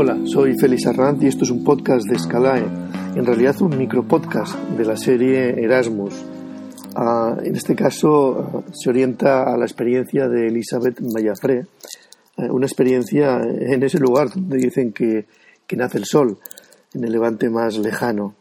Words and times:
Hola, 0.00 0.16
soy 0.26 0.56
Félix 0.56 0.86
Arranz 0.86 1.20
y 1.24 1.26
esto 1.26 1.42
es 1.42 1.50
un 1.50 1.64
podcast 1.64 2.06
de 2.08 2.16
Scalae, 2.16 2.62
en 3.16 3.26
realidad 3.26 3.60
un 3.62 3.76
micropodcast 3.76 4.56
de 4.76 4.84
la 4.84 4.96
serie 4.96 5.60
Erasmus. 5.60 6.14
Ah, 6.94 7.36
en 7.42 7.56
este 7.56 7.74
caso 7.74 8.38
ah, 8.38 8.70
se 8.72 8.90
orienta 8.90 9.52
a 9.52 9.56
la 9.56 9.64
experiencia 9.64 10.28
de 10.28 10.46
Elizabeth 10.46 11.00
Mayafré, 11.00 11.66
eh, 12.36 12.48
una 12.48 12.66
experiencia 12.66 13.40
en 13.42 13.82
ese 13.82 13.98
lugar 13.98 14.28
donde 14.32 14.58
dicen 14.58 14.92
que, 14.92 15.26
que 15.66 15.76
nace 15.76 15.98
el 15.98 16.04
sol, 16.04 16.38
en 16.94 17.02
el 17.02 17.10
levante 17.10 17.50
más 17.50 17.76
lejano. 17.76 18.36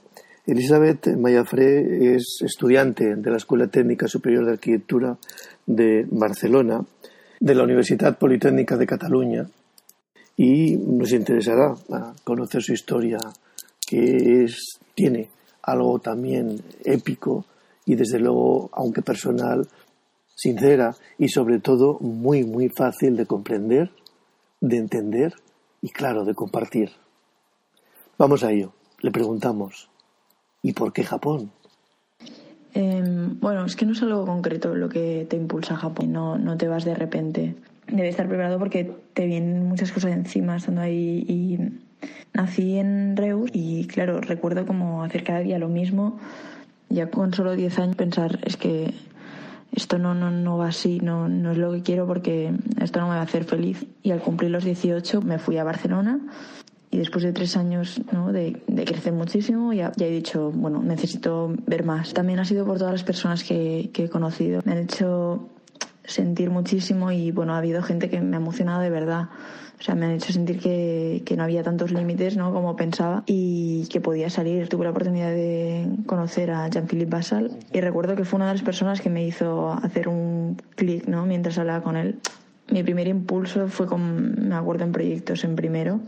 Elizabeth 0.45 1.17
Mayafré 1.17 2.13
es 2.13 2.37
estudiante 2.45 3.15
de 3.15 3.31
la 3.31 3.37
Escuela 3.37 3.65
Técnica 3.65 4.07
Superior 4.07 4.45
de 4.45 4.51
Arquitectura 4.51 5.17
de 5.65 6.05
Barcelona, 6.07 6.85
de 7.39 7.55
la 7.55 7.63
Universidad 7.63 8.15
Politécnica 8.19 8.77
de 8.77 8.85
Cataluña 8.85 9.47
y 10.37 10.77
nos 10.77 11.11
interesará 11.11 11.73
conocer 12.23 12.61
su 12.61 12.73
historia, 12.73 13.17
que 13.85 14.43
es, 14.43 14.79
tiene 14.93 15.29
algo 15.63 15.99
también 15.99 16.61
épico 16.85 17.45
y 17.85 17.95
desde 17.95 18.19
luego, 18.19 18.69
aunque 18.73 19.01
personal, 19.01 19.67
sincera 20.35 20.95
y 21.17 21.29
sobre 21.29 21.59
todo 21.59 21.97
muy, 21.99 22.43
muy 22.43 22.69
fácil 22.69 23.17
de 23.17 23.25
comprender, 23.25 23.91
de 24.61 24.77
entender 24.77 25.33
y 25.81 25.89
claro, 25.89 26.23
de 26.23 26.35
compartir. 26.35 26.91
Vamos 28.17 28.43
a 28.43 28.51
ello. 28.51 28.73
Le 28.99 29.11
preguntamos, 29.11 29.89
¿y 30.61 30.73
por 30.73 30.93
qué 30.93 31.03
Japón? 31.03 31.51
Em, 32.73 33.39
bueno, 33.39 33.65
es 33.65 33.75
que 33.75 33.85
no 33.85 33.93
es 33.93 34.01
algo 34.03 34.25
concreto 34.25 34.75
lo 34.75 34.89
que 34.89 35.25
te 35.27 35.35
impulsa 35.35 35.73
a 35.73 35.77
Japón, 35.77 36.11
no, 36.11 36.37
no 36.37 36.57
te 36.57 36.67
vas 36.67 36.85
de 36.85 36.93
repente 36.93 37.55
debe 37.87 38.09
estar 38.09 38.27
preparado 38.27 38.59
porque 38.59 38.91
te 39.13 39.25
vienen 39.25 39.65
muchas 39.67 39.91
cosas 39.91 40.11
encima 40.11 40.57
estando 40.57 40.81
ahí 40.81 41.57
nací 42.33 42.77
en 42.77 43.17
Reus 43.17 43.49
y 43.53 43.87
claro, 43.87 44.21
recuerdo 44.21 44.65
como 44.65 45.03
hacer 45.03 45.23
cada 45.23 45.39
día 45.39 45.57
lo 45.57 45.69
mismo, 45.69 46.19
ya 46.89 47.09
con 47.09 47.33
solo 47.33 47.55
10 47.55 47.79
años 47.79 47.95
pensar 47.95 48.39
es 48.43 48.57
que 48.57 48.93
esto 49.71 49.97
no, 49.97 50.13
no, 50.13 50.31
no 50.31 50.57
va 50.57 50.67
así, 50.67 50.99
no, 51.01 51.27
no 51.27 51.51
es 51.51 51.57
lo 51.57 51.71
que 51.73 51.81
quiero 51.81 52.07
porque 52.07 52.53
esto 52.79 52.99
no 52.99 53.07
me 53.07 53.15
va 53.15 53.19
a 53.19 53.23
hacer 53.23 53.43
feliz. 53.43 53.85
Y 54.01 54.11
al 54.11 54.21
cumplir 54.21 54.51
los 54.51 54.63
18 54.63 55.21
me 55.21 55.39
fui 55.39 55.57
a 55.57 55.63
Barcelona 55.63 56.19
y 56.89 56.97
después 56.97 57.23
de 57.23 57.33
tres 57.33 57.57
años 57.57 58.01
¿no? 58.13 58.31
de, 58.31 58.61
de, 58.67 58.85
crecer 58.85 59.11
muchísimo 59.11 59.73
ya, 59.73 59.91
ya, 59.97 60.05
he 60.05 60.11
dicho, 60.11 60.51
bueno, 60.51 60.81
necesito 60.81 61.53
ver 61.65 61.83
más. 61.83 62.13
También 62.13 62.39
ha 62.39 62.45
sido 62.45 62.65
por 62.65 62.77
todas 62.77 62.93
las 62.93 63.03
personas 63.03 63.43
que, 63.43 63.89
que 63.93 64.05
he 64.05 64.09
conocido. 64.09 64.61
Me 64.63 64.71
han 64.71 64.77
hecho 64.79 65.49
sentir 66.07 66.49
muchísimo 66.49 67.11
y 67.11 67.31
bueno, 67.31 67.53
ha 67.53 67.57
habido 67.59 67.83
gente 67.83 68.09
que 68.09 68.19
me 68.21 68.35
ha 68.37 68.39
emocionado 68.39 68.81
de 68.81 68.89
verdad. 68.89 69.27
O 69.79 69.83
sea, 69.83 69.93
me 69.93 70.07
han 70.07 70.13
hecho 70.13 70.33
sentir 70.33 70.59
que, 70.59 71.21
que 71.23 71.37
no 71.37 71.43
había 71.43 71.61
tantos 71.61 71.91
límites, 71.91 72.35
¿no? 72.35 72.51
Como 72.51 72.75
pensaba 72.75 73.23
y 73.27 73.85
que 73.91 74.01
podía 74.01 74.29
salir. 74.31 74.69
Tuve 74.69 74.85
la 74.85 74.89
oportunidad 74.89 75.29
de 75.29 75.87
conocer 76.07 76.49
a 76.49 76.67
Jean-Philippe 76.67 77.11
Basal 77.11 77.51
y 77.71 77.81
recuerdo 77.81 78.15
que 78.15 78.23
fue 78.23 78.37
una 78.37 78.47
de 78.47 78.53
las 78.53 78.63
personas 78.63 79.01
que 79.01 79.11
me 79.11 79.23
hizo 79.23 79.73
hacer 79.73 80.07
un 80.07 80.59
clic, 80.75 81.05
¿no? 81.07 81.27
Mientras 81.27 81.59
hablaba 81.59 81.83
con 81.83 81.95
él. 81.95 82.19
Mi 82.71 82.81
primer 82.83 83.07
impulso 83.07 83.67
fue 83.67 83.85
con, 83.85 84.49
me 84.49 84.55
acuerdo 84.55 84.83
en 84.83 84.91
proyectos 84.91 85.43
en 85.43 85.55
primero, 85.55 85.99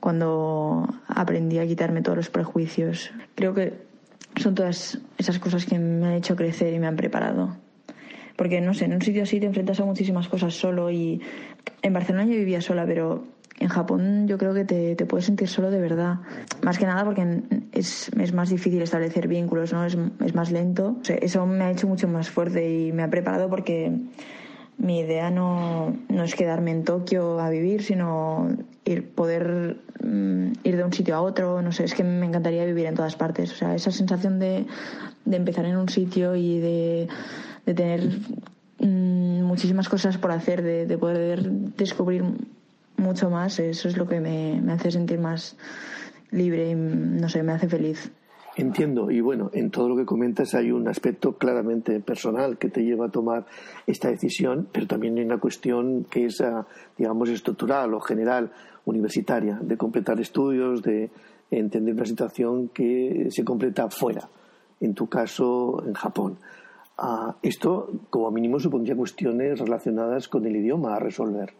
cuando 0.00 0.88
aprendí 1.06 1.58
a 1.58 1.66
quitarme 1.66 2.00
todos 2.00 2.16
los 2.16 2.30
prejuicios. 2.30 3.10
Creo 3.34 3.54
que 3.54 3.84
son 4.36 4.54
todas 4.54 4.98
esas 5.18 5.38
cosas 5.38 5.66
que 5.66 5.78
me 5.78 6.06
han 6.06 6.12
hecho 6.14 6.34
crecer 6.34 6.72
y 6.72 6.78
me 6.78 6.86
han 6.86 6.96
preparado 6.96 7.65
porque 8.36 8.60
no 8.60 8.74
sé, 8.74 8.84
en 8.84 8.94
un 8.94 9.02
sitio 9.02 9.22
así 9.22 9.40
te 9.40 9.46
enfrentas 9.46 9.80
a 9.80 9.84
muchísimas 9.84 10.28
cosas 10.28 10.54
solo 10.54 10.90
y 10.90 11.20
en 11.82 11.92
Barcelona 11.92 12.24
yo 12.26 12.32
vivía 12.32 12.60
sola, 12.60 12.84
pero 12.86 13.24
en 13.58 13.68
Japón 13.68 14.28
yo 14.28 14.36
creo 14.38 14.52
que 14.52 14.64
te, 14.64 14.94
te 14.96 15.06
puedes 15.06 15.26
sentir 15.26 15.48
solo 15.48 15.70
de 15.70 15.80
verdad. 15.80 16.16
Más 16.62 16.78
que 16.78 16.86
nada 16.86 17.04
porque 17.04 17.42
es, 17.72 18.10
es 18.20 18.32
más 18.32 18.50
difícil 18.50 18.82
establecer 18.82 19.28
vínculos, 19.28 19.72
¿no? 19.72 19.84
Es, 19.84 19.96
es 20.24 20.34
más 20.34 20.52
lento. 20.52 20.98
eso 21.08 21.46
me 21.46 21.64
ha 21.64 21.70
hecho 21.70 21.86
mucho 21.86 22.08
más 22.08 22.28
fuerte 22.28 22.68
y 22.68 22.92
me 22.92 23.02
ha 23.02 23.10
preparado 23.10 23.48
porque 23.48 23.92
mi 24.78 25.00
idea 25.00 25.30
no, 25.30 25.96
no 26.08 26.24
es 26.24 26.34
quedarme 26.34 26.70
en 26.70 26.84
Tokio 26.84 27.40
a 27.40 27.50
vivir, 27.50 27.82
sino 27.82 28.48
ir, 28.84 29.10
poder 29.10 29.78
mm, 30.02 30.52
ir 30.64 30.76
de 30.76 30.84
un 30.84 30.92
sitio 30.92 31.16
a 31.16 31.20
otro. 31.20 31.62
No 31.62 31.72
sé, 31.72 31.84
es 31.84 31.94
que 31.94 32.04
me 32.04 32.26
encantaría 32.26 32.64
vivir 32.64 32.86
en 32.86 32.94
todas 32.94 33.16
partes. 33.16 33.52
O 33.52 33.56
sea, 33.56 33.74
esa 33.74 33.90
sensación 33.90 34.38
de, 34.38 34.66
de 35.24 35.36
empezar 35.36 35.64
en 35.64 35.76
un 35.76 35.88
sitio 35.88 36.36
y 36.36 36.60
de 36.60 37.08
de 37.66 37.74
tener 37.74 38.08
mm, 38.78 39.42
muchísimas 39.42 39.88
cosas 39.88 40.16
por 40.16 40.30
hacer, 40.30 40.62
de, 40.62 40.98
poder 40.98 41.50
descubrir 41.50 42.24
mucho 42.96 43.28
más, 43.28 43.58
eso 43.58 43.88
es 43.88 43.96
lo 43.96 44.08
que 44.08 44.20
me, 44.20 44.62
hace 44.72 44.92
sentir 44.92 45.18
más 45.18 45.56
libre 46.30 46.70
y, 46.70 46.74
no 46.74 47.28
sé, 47.28 47.42
me 47.42 47.52
hace 47.52 47.68
feliz. 47.68 48.10
Entiendo, 48.58 49.10
y 49.10 49.20
bueno, 49.20 49.50
en 49.52 49.70
todo 49.70 49.90
lo 49.90 49.96
que 49.96 50.06
comentas 50.06 50.54
hay 50.54 50.72
un 50.72 50.88
aspecto 50.88 51.36
claramente 51.36 52.00
personal 52.00 52.56
que 52.56 52.70
te 52.70 52.82
lleva 52.82 53.06
a 53.06 53.10
tomar 53.10 53.44
esta 53.86 54.08
decisión, 54.08 54.66
pero 54.72 54.86
también 54.86 55.18
hay 55.18 55.24
una 55.24 55.38
cuestión 55.38 56.04
que 56.04 56.24
es, 56.24 56.40
ah, 56.40 56.66
digamos, 56.96 57.28
estructural 57.28 57.92
o 57.92 58.00
general, 58.00 58.50
universitaria, 58.86 59.58
de 59.60 59.76
completar 59.76 60.18
estudios, 60.20 60.82
de 60.82 61.10
entender 61.50 61.94
una 61.94 62.06
situación 62.06 62.68
que 62.68 63.26
se 63.28 63.44
completa 63.44 63.90
fuera, 63.90 64.26
en 64.80 64.94
tu 64.94 65.06
caso, 65.06 65.84
en 65.86 65.92
Japón. 65.92 66.38
Ah, 66.96 67.36
esto, 67.42 67.90
como 68.08 68.30
mínimo, 68.30 68.58
supondría 68.58 68.96
cuestiones 68.96 69.58
relacionadas 69.58 70.28
con 70.28 70.46
el 70.46 70.56
idioma 70.56 70.96
a 70.96 70.98
resolver. 70.98 71.52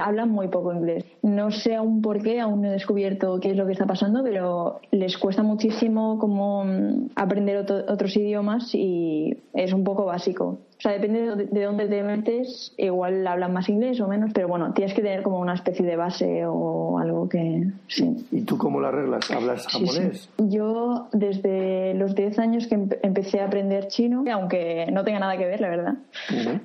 Hablan 0.00 0.30
muy 0.30 0.48
poco 0.48 0.72
inglés. 0.72 1.04
No 1.22 1.50
sé 1.50 1.74
aún 1.74 2.02
por 2.02 2.22
qué, 2.22 2.40
aún 2.40 2.62
no 2.62 2.68
he 2.68 2.72
descubierto 2.72 3.40
qué 3.40 3.50
es 3.50 3.56
lo 3.56 3.66
que 3.66 3.72
está 3.72 3.86
pasando, 3.86 4.22
pero 4.22 4.80
les 4.90 5.18
cuesta 5.18 5.42
muchísimo 5.42 6.18
como 6.18 6.64
mm, 6.64 7.10
aprender 7.16 7.56
otros 7.58 8.16
idiomas 8.16 8.74
y 8.74 9.36
es 9.54 9.72
un 9.72 9.84
poco 9.84 10.04
básico. 10.04 10.58
O 10.78 10.82
sea, 10.82 10.94
depende 10.94 11.46
de 11.48 11.62
dónde 11.62 11.86
te 11.86 12.02
metes, 12.02 12.74
igual 12.76 13.24
hablan 13.24 13.52
más 13.52 13.68
inglés 13.68 14.00
o 14.00 14.08
menos, 14.08 14.32
pero 14.34 14.48
bueno, 14.48 14.72
tienes 14.72 14.94
que 14.94 15.00
tener 15.00 15.22
como 15.22 15.38
una 15.38 15.54
especie 15.54 15.86
de 15.86 15.94
base 15.94 16.44
o 16.44 16.98
algo 16.98 17.28
que 17.28 17.68
sí. 17.86 18.26
¿Y 18.32 18.40
tú 18.42 18.58
cómo 18.58 18.80
la 18.80 18.88
arreglas? 18.88 19.30
¿Hablas 19.30 19.68
japonés? 19.68 20.28
Yo 20.38 21.06
desde 21.12 21.94
los 21.94 22.16
10 22.16 22.38
años 22.40 22.66
que 22.66 22.74
empecé 23.02 23.40
a 23.40 23.46
aprender 23.46 23.86
chino, 23.86 24.24
aunque 24.32 24.88
no 24.90 25.04
tenga 25.04 25.20
nada 25.20 25.36
que 25.36 25.46
ver, 25.46 25.60
la 25.60 25.68
verdad, 25.68 25.94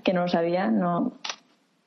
que 0.03 0.13
no 0.13 0.21
lo 0.21 0.27
sabía, 0.27 0.71
no 0.71 1.13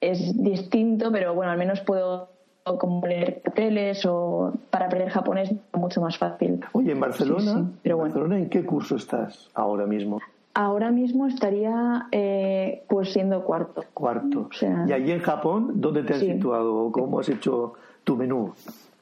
es 0.00 0.42
distinto, 0.42 1.12
pero 1.12 1.34
bueno, 1.34 1.52
al 1.52 1.58
menos 1.58 1.80
puedo 1.80 2.30
como 2.78 3.06
leer 3.06 3.40
carteles 3.42 4.04
o 4.06 4.52
para 4.70 4.86
aprender 4.86 5.10
japonés 5.10 5.52
mucho 5.72 6.00
más 6.00 6.18
fácil. 6.18 6.60
Oye, 6.72 6.92
en 6.92 7.00
Barcelona, 7.00 7.70
pero 7.82 7.96
bueno. 7.96 8.14
Barcelona, 8.14 8.38
¿en 8.38 8.48
qué 8.48 8.64
curso 8.64 8.96
estás 8.96 9.48
ahora 9.54 9.86
mismo? 9.86 10.20
Ahora 10.54 10.90
mismo 10.90 11.26
estaría 11.26 12.06
eh, 12.12 12.82
pues 12.88 13.12
siendo 13.12 13.44
cuarto. 13.44 13.84
Cuarto. 13.94 14.48
¿Y 14.86 14.92
allí 14.92 15.12
en 15.12 15.20
Japón, 15.20 15.72
dónde 15.76 16.02
te 16.02 16.14
has 16.14 16.20
situado? 16.20 16.90
¿Cómo 16.92 17.20
has 17.20 17.28
hecho 17.28 17.74
tu 18.04 18.16
menú 18.16 18.52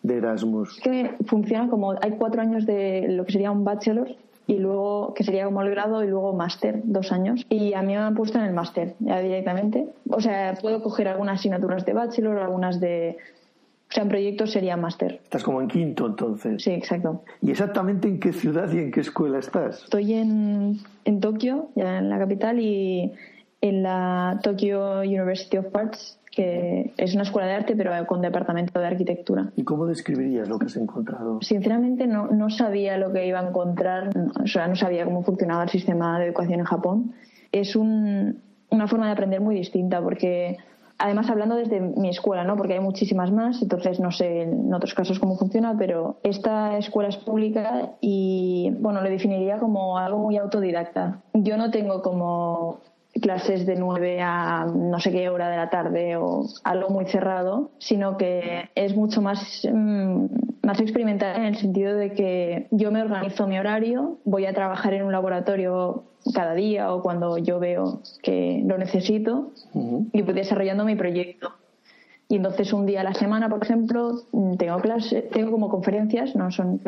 de 0.03 0.19
Erasmus? 0.19 0.77
Es 0.77 0.83
que 0.83 1.17
funciona 1.27 1.69
como 1.69 1.93
hay 2.01 2.13
cuatro 2.13 2.43
años 2.43 2.67
de 2.67 3.07
lo 3.09 3.25
que 3.25 3.33
sería 3.33 3.51
un 3.51 3.65
bachelor 3.65 4.09
y 4.49 4.57
luego, 4.57 5.13
que 5.15 5.25
sería 5.25 5.45
como 5.45 5.61
el 5.61 5.71
grado, 5.71 6.03
y 6.03 6.09
luego 6.09 6.33
máster, 6.33 6.81
dos 6.83 7.13
años. 7.13 7.45
Y 7.51 7.75
a 7.75 7.83
mí 7.83 7.93
me 7.93 7.99
han 7.99 8.15
puesto 8.15 8.39
en 8.39 8.47
el 8.47 8.55
máster, 8.55 8.95
ya 8.99 9.21
directamente. 9.21 9.87
O 10.09 10.23
sea, 10.23 10.55
puedo 10.61 10.83
coger 10.83 11.07
algunas 11.07 11.39
asignaturas 11.39 11.85
de 11.85 11.93
bachelor, 11.93 12.39
algunas 12.39 12.81
de... 12.81 13.19
O 13.91 13.93
sea, 13.93 14.05
en 14.05 14.09
proyectos 14.09 14.51
sería 14.51 14.79
máster. 14.79 15.21
Estás 15.23 15.45
como 15.45 15.61
en 15.61 15.69
quinto, 15.69 16.07
entonces. 16.07 16.63
Sí, 16.63 16.71
exacto. 16.71 17.23
¿Y 17.43 17.51
exactamente 17.51 18.09
en 18.09 18.19
qué 18.19 18.33
ciudad 18.33 18.73
y 18.73 18.79
en 18.79 18.91
qué 18.91 19.01
escuela 19.01 19.39
estás? 19.39 19.85
Estoy 19.85 20.15
en, 20.15 20.79
en 21.05 21.21
Tokio, 21.21 21.69
ya 21.75 21.99
en 21.99 22.09
la 22.09 22.19
capital, 22.19 22.59
y 22.59 23.13
en 23.61 23.83
la 23.83 24.41
Tokyo 24.43 25.01
University 25.01 25.59
of 25.59 25.67
Arts, 25.77 26.19
que 26.39 26.93
es 26.97 27.15
una 27.15 27.25
escuela 27.25 27.49
de 27.49 27.55
arte, 27.55 27.75
pero 27.75 27.91
con 28.07 28.23
departamento 28.23 28.79
de 28.79 28.87
arquitectura. 28.87 29.51
¿Y 29.57 29.65
cómo 29.65 29.87
describirías 29.87 30.49
lo 30.49 30.57
que 30.57 30.67
has 30.67 30.77
encontrado? 30.77 31.41
Sinceramente, 31.43 32.07
no, 32.07 32.29
no 32.29 32.49
sabía 32.49 32.97
lo 32.97 33.13
que 33.13 33.27
iba 33.27 33.41
a 33.41 33.49
encontrar, 33.49 34.11
o 34.41 34.47
sea, 34.47 34.69
no 34.69 34.77
sabía 34.77 35.05
cómo 35.05 35.25
funcionaba 35.25 35.65
el 35.65 35.69
sistema 35.69 36.17
de 36.21 36.27
educación 36.27 36.61
en 36.61 36.67
Japón. 36.67 37.13
Es 37.51 37.75
un, 37.75 38.41
una 38.71 38.87
forma 38.87 39.07
de 39.07 39.13
aprender 39.15 39.41
muy 39.41 39.57
distinta, 39.57 40.01
porque 40.01 40.59
además 40.97 41.29
hablando 41.29 41.57
desde 41.57 41.81
mi 41.81 42.09
escuela, 42.09 42.45
¿no? 42.45 42.57
Porque 42.57 42.75
hay 42.75 42.81
muchísimas 42.81 43.33
más, 43.33 43.61
entonces 43.61 43.99
no 43.99 44.13
sé 44.13 44.43
en 44.43 44.73
otros 44.73 44.95
casos 44.95 45.19
cómo 45.19 45.37
funciona, 45.37 45.75
pero 45.77 46.21
esta 46.23 46.79
escuela 46.79 47.09
es 47.09 47.17
pública 47.17 47.95
y, 48.01 48.77
bueno, 48.79 49.03
lo 49.03 49.11
definiría 49.11 49.59
como 49.59 49.99
algo 49.99 50.21
muy 50.21 50.37
autodidacta. 50.37 51.21
Yo 51.35 51.57
no 51.57 51.73
tengo 51.73 52.01
como 52.01 52.79
clases 53.21 53.67
de 53.67 53.77
9 53.77 54.21
a 54.21 54.67
no 54.67 54.99
sé 55.01 55.11
qué 55.11 55.29
hora 55.29 55.49
de 55.49 55.57
la 55.57 55.71
tarde 55.71 56.17
o 56.17 56.47
algo 56.65 56.91
muy 56.91 57.07
cerrado, 57.07 57.71
sino 57.79 58.17
que 58.17 58.69
es 58.75 58.97
mucho 58.97 59.23
más, 59.23 59.67
mm, 59.71 60.27
más 60.63 60.81
experimental 60.81 61.37
en 61.37 61.45
el 61.45 61.57
sentido 61.57 61.95
de 61.95 62.13
que 62.13 62.69
yo 62.71 62.91
me 62.91 63.03
organizo 63.03 63.47
mi 63.47 63.59
horario, 63.59 64.19
voy 64.25 64.47
a 64.47 64.53
trabajar 64.53 64.95
en 64.95 65.05
un 65.05 65.13
laboratorio 65.13 66.05
cada 66.35 66.55
día 66.55 66.93
o 66.93 67.03
cuando 67.03 67.39
yo 67.39 67.59
veo 67.59 68.03
que 68.23 68.63
lo 68.65 68.77
necesito 68.79 69.53
y 70.13 70.23
voy 70.23 70.35
desarrollando 70.35 70.85
mi 70.85 70.97
proyecto. 70.97 71.53
Y 72.29 72.37
entonces 72.37 72.73
un 72.75 72.85
día 72.85 73.01
a 73.01 73.05
la 73.05 73.15
semana, 73.15 73.49
por 73.49 73.63
ejemplo, 73.63 74.21
tengo 74.59 74.79
clase, 74.81 75.23
tengo 75.23 75.51
como 75.51 75.71
conferencias, 75.71 76.37
no 76.37 76.51
son 76.51 76.81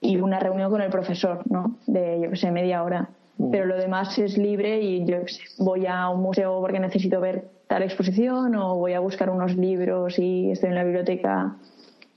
y 0.00 0.16
una 0.16 0.40
reunión 0.40 0.70
con 0.70 0.82
el 0.82 0.90
profesor, 0.90 1.42
¿no? 1.48 1.76
De 1.86 2.20
yo 2.20 2.30
que 2.30 2.36
sé, 2.36 2.50
media 2.50 2.82
hora. 2.82 3.08
Pero 3.50 3.66
lo 3.66 3.76
demás 3.76 4.18
es 4.18 4.36
libre 4.36 4.80
y 4.82 5.04
yo 5.04 5.18
voy 5.58 5.86
a 5.86 6.08
un 6.08 6.22
museo 6.22 6.60
porque 6.60 6.80
necesito 6.80 7.20
ver 7.20 7.48
tal 7.68 7.82
exposición 7.82 8.54
o 8.56 8.76
voy 8.76 8.94
a 8.94 9.00
buscar 9.00 9.30
unos 9.30 9.56
libros 9.56 10.18
y 10.18 10.50
estoy 10.50 10.70
en 10.70 10.74
la 10.74 10.82
biblioteca 10.82 11.54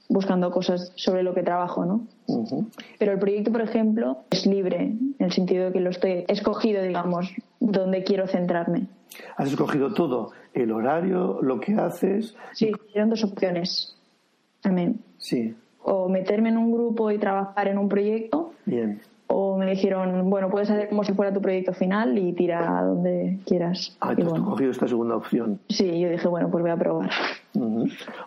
buscando 0.09 0.51
cosas 0.51 0.91
sobre 0.95 1.21
lo 1.21 1.33
que 1.33 1.44
trabajo, 1.44 1.85
¿no? 1.85 2.07
Pero 2.97 3.12
el 3.12 3.19
proyecto, 3.19 3.51
por 3.51 3.62
ejemplo, 3.62 4.18
es 4.29 4.45
libre, 4.45 4.81
en 4.81 5.15
el 5.19 5.31
sentido 5.31 5.65
de 5.65 5.71
que 5.71 5.79
lo 5.79 5.91
estoy 5.91 6.25
escogido, 6.27 6.81
digamos, 6.81 7.31
donde 7.59 8.03
quiero 8.03 8.27
centrarme. 8.27 8.88
¿Has 9.38 9.50
escogido 9.50 9.94
todo? 9.94 10.31
¿El 10.53 10.71
horario, 10.71 11.39
lo 11.41 11.59
que 11.59 11.74
haces? 11.75 12.35
Sí, 12.53 12.71
eran 12.94 13.09
dos 13.09 13.24
opciones 13.24 13.95
también. 14.62 15.00
Sí. 15.17 15.56
O 15.83 16.09
meterme 16.09 16.50
en 16.50 16.57
un 16.57 16.71
grupo 16.71 17.12
y 17.12 17.17
trabajar 17.17 17.67
en 17.67 17.77
un 17.77 17.88
proyecto. 17.88 18.53
Bien 18.65 19.00
o 19.33 19.57
me 19.57 19.66
dijeron, 19.68 20.30
bueno, 20.30 20.50
puedes 20.50 20.69
hacer 20.69 20.89
como 20.89 21.04
si 21.04 21.13
fuera 21.13 21.33
tu 21.33 21.42
proyecto 21.42 21.74
final 21.74 22.18
y 22.18 22.33
tira 22.33 22.80
a 22.80 22.83
donde 22.83 23.39
quieras. 23.45 23.95
Ah, 24.01 24.13
tú 24.16 24.33
has 24.33 24.42
cogido 24.42 24.72
esta 24.72 24.88
segunda 24.88 25.16
opción. 25.16 25.60
Sí, 25.69 26.00
yo 26.00 26.10
dije, 26.10 26.28
bueno, 26.28 26.50
pues 26.50 26.62
voy 26.62 26.72
a 26.72 26.78
probar. 26.78 27.10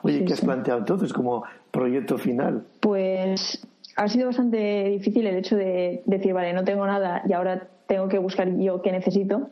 Oye, 0.03 0.25
¿qué 0.25 0.33
has 0.33 0.41
planteado 0.41 0.81
entonces 0.81 1.13
como 1.13 1.45
proyecto 1.71 2.19
final? 2.19 2.65
Pues 2.81 3.67
ha 3.97 4.09
sido 4.09 4.27
bastante 4.27 4.89
difícil 4.91 5.27
el 5.27 5.37
hecho 5.37 5.57
de 5.57 6.03
decir, 6.07 6.33
vale, 6.33 6.53
no 6.53 6.65
tengo 6.65 6.87
nada 6.87 7.23
y 7.29 7.33
ahora 7.33 7.69
tengo 7.87 8.09
que 8.09 8.19
buscar 8.19 8.49
yo 8.57 8.83
qué 8.83 8.93
necesito. 8.93 9.49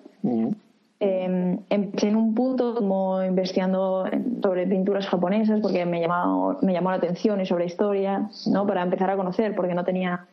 Em, 1.04 1.58
empecé 1.68 2.08
en 2.08 2.16
un 2.16 2.32
punto 2.32 2.76
como 2.76 3.22
investigando 3.24 4.04
sobre 4.40 4.66
pinturas 4.68 5.06
japonesas 5.08 5.60
porque 5.60 5.84
me 5.84 6.00
llamó, 6.00 6.58
me 6.62 6.72
llamó 6.72 6.90
la 6.90 6.96
atención 6.96 7.40
y 7.40 7.46
sobre 7.46 7.66
historia, 7.66 8.30
¿no? 8.46 8.66
Para 8.66 8.82
empezar 8.82 9.10
a 9.10 9.16
conocer, 9.16 9.54
porque 9.56 9.74
no 9.74 9.84
tenía 9.84 10.26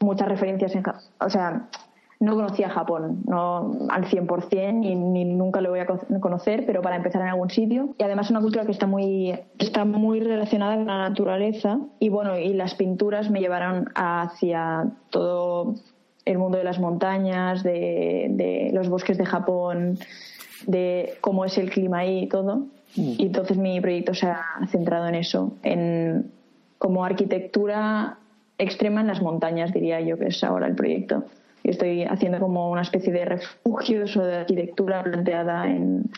muchas 0.00 0.28
referencias 0.28 0.74
en 0.74 0.82
o 1.20 1.30
sea 1.30 1.68
no 2.18 2.34
conocía 2.34 2.70
Japón 2.70 3.22
no 3.26 3.88
al 3.90 4.06
100% 4.06 4.84
y 4.84 4.94
ni 4.94 5.24
nunca 5.24 5.60
lo 5.60 5.70
voy 5.70 5.80
a 5.80 5.86
conocer 5.86 6.64
pero 6.66 6.80
para 6.80 6.96
empezar 6.96 7.20
en 7.22 7.28
algún 7.28 7.50
sitio. 7.50 7.94
Y 7.98 8.02
además 8.02 8.26
es 8.26 8.30
una 8.30 8.40
cultura 8.40 8.64
que 8.64 8.72
está 8.72 8.86
muy 8.86 9.38
está 9.58 9.84
muy 9.84 10.20
relacionada 10.20 10.76
con 10.76 10.86
la 10.86 11.08
naturaleza. 11.10 11.78
Y 11.98 12.08
bueno 12.08 12.38
y 12.38 12.54
las 12.54 12.74
pinturas 12.74 13.30
me 13.30 13.40
llevaron 13.40 13.90
hacia 13.94 14.86
todo 15.10 15.74
el 16.24 16.38
mundo 16.38 16.56
de 16.56 16.64
las 16.64 16.80
montañas 16.80 17.62
de, 17.62 18.28
de 18.30 18.70
los 18.72 18.88
bosques 18.88 19.18
de 19.18 19.26
Japón 19.26 19.98
de 20.66 21.18
cómo 21.20 21.44
es 21.44 21.58
el 21.58 21.70
clima 21.70 21.98
ahí 21.98 22.20
y 22.20 22.28
todo. 22.28 22.66
Mm. 22.96 23.14
y 23.18 23.26
entonces 23.26 23.58
mi 23.58 23.80
proyecto 23.80 24.14
se 24.14 24.26
ha 24.26 24.42
centrado 24.68 25.06
en 25.08 25.16
eso 25.16 25.52
en 25.62 26.30
como 26.78 27.04
arquitectura 27.04 28.18
extrema 28.58 29.00
en 29.00 29.06
las 29.08 29.22
montañas, 29.22 29.72
diría 29.72 30.00
yo, 30.00 30.18
que 30.18 30.26
es 30.26 30.42
ahora 30.44 30.66
el 30.66 30.74
proyecto. 30.74 31.24
Y 31.62 31.70
estoy 31.70 32.04
haciendo 32.04 32.38
como 32.38 32.70
una 32.70 32.82
especie 32.82 33.12
de 33.12 33.24
refugios 33.24 34.16
o 34.16 34.22
de 34.22 34.36
arquitectura 34.36 35.02
planteada 35.02 35.66
en, 35.66 36.10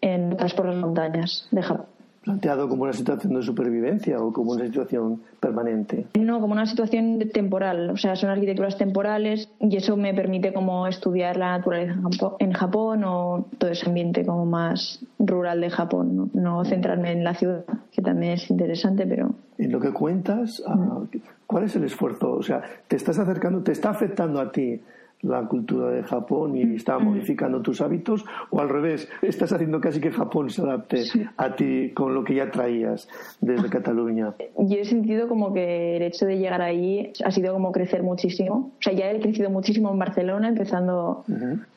en 0.00 0.36
por 0.56 0.66
las 0.66 0.76
montañas 0.76 1.48
de 1.50 1.62
Japón. 1.62 1.93
¿Planteado 2.24 2.68
como 2.68 2.84
una 2.84 2.94
situación 2.94 3.34
de 3.34 3.42
supervivencia 3.42 4.18
o 4.18 4.32
como 4.32 4.52
una 4.52 4.64
situación 4.64 5.20
permanente? 5.40 6.06
No, 6.18 6.40
como 6.40 6.54
una 6.54 6.64
situación 6.64 7.18
temporal. 7.32 7.90
O 7.90 7.98
sea, 7.98 8.16
son 8.16 8.30
arquitecturas 8.30 8.78
temporales 8.78 9.50
y 9.60 9.76
eso 9.76 9.96
me 9.96 10.14
permite 10.14 10.54
como 10.54 10.86
estudiar 10.86 11.36
la 11.36 11.58
naturaleza 11.58 11.96
en 12.38 12.52
Japón 12.52 13.04
o 13.04 13.46
todo 13.58 13.70
ese 13.70 13.86
ambiente 13.86 14.24
como 14.24 14.46
más 14.46 15.04
rural 15.18 15.60
de 15.60 15.68
Japón. 15.68 16.16
No, 16.16 16.30
no 16.32 16.64
centrarme 16.64 17.12
en 17.12 17.24
la 17.24 17.34
ciudad, 17.34 17.64
que 17.92 18.00
también 18.00 18.32
es 18.32 18.50
interesante, 18.50 19.06
pero... 19.06 19.34
En 19.58 19.70
lo 19.70 19.78
que 19.78 19.92
cuentas, 19.92 20.62
ah, 20.66 21.02
¿Cuál 21.46 21.64
es 21.64 21.76
el 21.76 21.84
esfuerzo? 21.84 22.32
O 22.32 22.42
sea, 22.42 22.62
te 22.88 22.96
estás 22.96 23.18
acercando, 23.18 23.62
te 23.62 23.72
está 23.72 23.90
afectando 23.90 24.40
a 24.40 24.50
ti 24.50 24.80
la 25.24 25.42
cultura 25.48 25.90
de 25.90 26.02
Japón 26.02 26.56
y 26.56 26.76
está 26.76 26.98
mm. 26.98 27.04
modificando 27.04 27.60
tus 27.60 27.80
hábitos 27.80 28.24
o 28.50 28.60
al 28.60 28.68
revés, 28.68 29.08
estás 29.22 29.52
haciendo 29.52 29.80
casi 29.80 30.00
que 30.00 30.10
Japón 30.10 30.50
se 30.50 30.62
adapte 30.62 31.04
a 31.36 31.54
ti 31.56 31.92
con 31.94 32.14
lo 32.14 32.24
que 32.24 32.34
ya 32.34 32.50
traías 32.50 33.08
desde 33.40 33.68
Cataluña. 33.68 34.34
Yo 34.58 34.76
he 34.76 34.84
sentido 34.84 35.28
como 35.28 35.52
que 35.52 35.96
el 35.96 36.02
hecho 36.02 36.26
de 36.26 36.38
llegar 36.38 36.62
ahí 36.62 37.12
ha 37.24 37.30
sido 37.30 37.52
como 37.52 37.72
crecer 37.72 38.02
muchísimo. 38.02 38.72
O 38.78 38.82
sea, 38.82 38.92
ya 38.92 39.10
he 39.10 39.20
crecido 39.20 39.50
muchísimo 39.50 39.90
en 39.90 39.98
Barcelona 39.98 40.48
empezando 40.48 41.24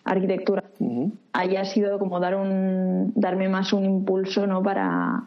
arquitectura. 0.04 0.64
Ahí 1.34 1.56
ha 1.56 1.66
sido 1.66 2.00
como 2.00 2.20
dar 2.20 2.36
un, 2.36 3.14
darme 3.16 3.50
más 3.50 3.74
un 3.74 3.86
impulso 3.86 4.48
¿no? 4.48 4.62
para, 4.64 5.24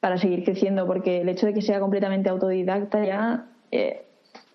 para 0.00 0.18
seguir 0.18 0.44
creciendo, 0.44 0.86
porque 0.86 1.22
el 1.22 1.28
hecho 1.28 1.46
de 1.46 1.54
que 1.54 1.62
sea 1.62 1.80
completamente 1.80 2.28
autodidacta 2.28 3.04
ya 3.04 3.46
eh, 3.70 4.04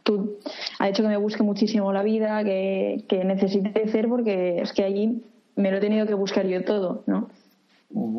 tú, 0.03 0.37
ha 0.79 0.89
hecho 0.89 1.03
que 1.03 1.09
me 1.09 1.17
busque 1.17 1.43
muchísimo 1.43 1.91
la 1.91 2.03
vida, 2.03 2.43
que, 2.43 3.05
que 3.07 3.23
necesite 3.23 3.71
crecer, 3.71 4.07
porque 4.07 4.61
es 4.61 4.73
que 4.73 4.83
allí 4.83 5.23
me 5.55 5.71
lo 5.71 5.77
he 5.77 5.79
tenido 5.79 6.05
que 6.05 6.13
buscar 6.13 6.45
yo 6.45 6.63
todo, 6.63 7.03
¿no? 7.07 7.29